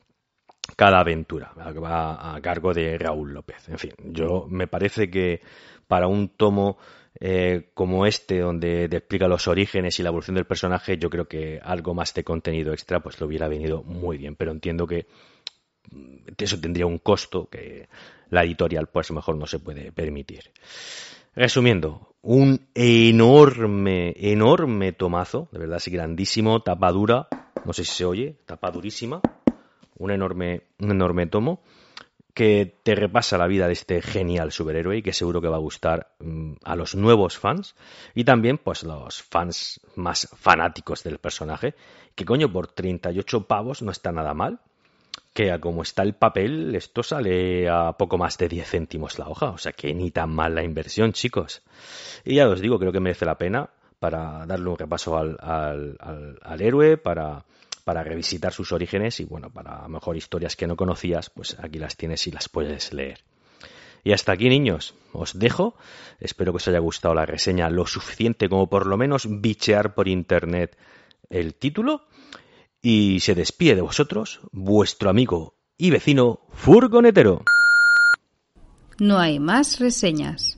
cada 0.77 1.01
aventura, 1.01 1.53
que 1.73 1.79
va 1.79 2.35
a 2.35 2.41
cargo 2.41 2.73
de 2.73 2.99
Raúl 2.99 3.33
López. 3.33 3.69
En 3.69 3.79
fin, 3.79 3.93
yo 4.05 4.47
me 4.49 4.67
parece 4.67 5.11
que 5.11 5.41
para 5.87 6.07
un 6.07 6.31
tomo 6.31 6.79
eh, 7.21 7.71
como 7.75 8.07
este, 8.07 8.41
donde 8.41 8.89
te 8.89 8.97
explica 8.97 9.29
los 9.29 9.47
orígenes 9.47 9.99
y 9.99 10.03
la 10.03 10.09
evolución 10.09 10.35
del 10.35 10.47
personaje, 10.47 10.99
yo 10.99 11.11
creo 11.11 11.29
que 11.29 11.61
algo 11.63 11.95
más 11.95 12.13
de 12.15 12.25
contenido 12.25 12.73
extra 12.73 13.01
pues 13.01 13.21
lo 13.21 13.27
hubiera 13.27 13.49
venido 13.49 13.83
muy 13.83 14.19
bien, 14.19 14.35
pero 14.35 14.51
entiendo 14.51 14.87
que 14.87 15.07
eso 16.39 16.61
tendría 16.61 16.87
un 16.87 16.99
costo 16.99 17.49
que 17.49 17.89
la 18.31 18.43
editorial 18.43 18.89
pues 18.89 19.13
mejor 19.13 19.37
no 19.37 19.47
se 19.47 19.61
puede 19.61 19.93
permitir. 19.93 20.51
Resumiendo, 21.37 22.15
un 22.23 22.69
enorme, 22.75 24.15
enorme 24.17 24.93
tomazo, 24.93 25.49
de 25.53 25.59
verdad, 25.59 25.77
así 25.77 25.91
grandísimo, 25.91 26.63
tapadura, 26.63 27.29
no 27.65 27.73
sé 27.73 27.85
si 27.85 27.93
se 27.93 28.05
oye, 28.05 28.37
tapadurísima, 28.47 29.21
un 29.97 30.11
enorme, 30.11 30.65
un 30.79 30.91
enorme 30.91 31.27
tomo 31.27 31.63
que 32.35 32.81
te 32.83 32.97
repasa 32.97 33.39
la 33.39 33.47
vida 33.47 33.69
de 33.69 33.75
este 33.75 34.03
genial 34.03 34.51
superhéroe 34.51 34.97
y 34.97 35.03
que 35.03 35.13
seguro 35.13 35.41
que 35.41 35.49
va 35.49 35.57
a 35.57 35.61
gustar 35.61 36.15
mm, 36.19 36.55
a 36.65 36.75
los 36.75 36.97
nuevos 36.97 37.39
fans 37.39 37.77
y 38.15 38.25
también 38.25 38.59
pues 38.59 38.83
los 38.83 39.23
fans 39.23 39.81
más 39.95 40.29
fanáticos 40.37 41.05
del 41.05 41.19
personaje, 41.19 41.75
que 42.17 42.25
coño 42.25 42.53
por 42.53 42.67
38 42.67 43.47
pavos 43.47 43.83
no 43.83 43.93
está 43.93 44.11
nada 44.11 44.35
mal, 44.35 44.61
que 45.33 45.53
a 45.53 45.61
como 45.61 45.83
está 45.83 46.03
el 46.03 46.15
papel 46.15 46.75
esto 46.75 47.05
sale 47.05 47.69
a 47.69 47.93
poco 47.93 48.19
más 48.19 48.37
de 48.37 48.49
10 48.49 48.69
céntimos 48.69 49.19
la 49.19 49.29
hoja, 49.29 49.51
o 49.51 49.59
sea 49.59 49.73
que 49.73 49.95
ni 49.95 50.11
tan 50.11 50.31
mal 50.31 50.57
la 50.57 50.65
inversión 50.65 51.13
chicos. 51.13 51.63
Y 52.25 52.37
ya 52.37 52.49
os 52.49 52.61
digo, 52.61 52.81
creo 52.81 52.93
que 52.93 53.01
merece 53.01 53.27
la 53.27 53.39
pena 53.39 53.71
para 54.01 54.45
darle 54.45 54.71
un 54.71 54.77
repaso 54.77 55.17
al, 55.17 55.37
al, 55.41 55.97
al 56.43 56.61
héroe, 56.61 56.97
para 56.97 57.45
para 57.85 58.03
revisitar 58.03 58.53
sus 58.53 58.73
orígenes 58.73 59.21
y 59.21 59.25
bueno, 59.25 59.51
para 59.51 59.87
mejor 59.89 60.17
historias 60.17 60.57
que 60.57 60.67
no 60.67 60.77
conocías, 60.77 61.31
pues 61.31 61.57
aquí 61.61 61.79
las 61.79 61.97
tienes 61.97 62.27
y 62.27 62.31
las 62.31 62.49
puedes 62.49 62.93
leer. 62.93 63.21
Y 64.05 64.13
hasta 64.13 64.33
aquí, 64.33 64.49
niños, 64.49 64.95
os 65.13 65.39
dejo. 65.39 65.75
Espero 66.21 66.53
que 66.53 66.57
os 66.57 66.69
haya 66.69 66.79
gustado 66.79 67.15
la 67.15 67.25
reseña 67.25 67.71
lo 67.71 67.87
suficiente 67.87 68.49
como 68.51 68.69
por 68.69 68.87
lo 68.87 68.99
menos 68.99 69.27
bichear 69.41 69.95
por 69.95 70.09
internet 70.09 70.77
el 71.31 71.55
título. 71.55 72.07
Y 72.83 73.21
se 73.21 73.35
despide 73.35 73.77
de 73.77 73.81
vosotros 73.81 74.41
vuestro 74.53 75.09
amigo 75.09 75.55
y 75.79 75.91
vecino 75.91 76.41
furgonetero. 76.53 77.43
No 78.99 79.19
hay 79.19 79.41
más 79.41 79.81
reseñas. 79.81 80.54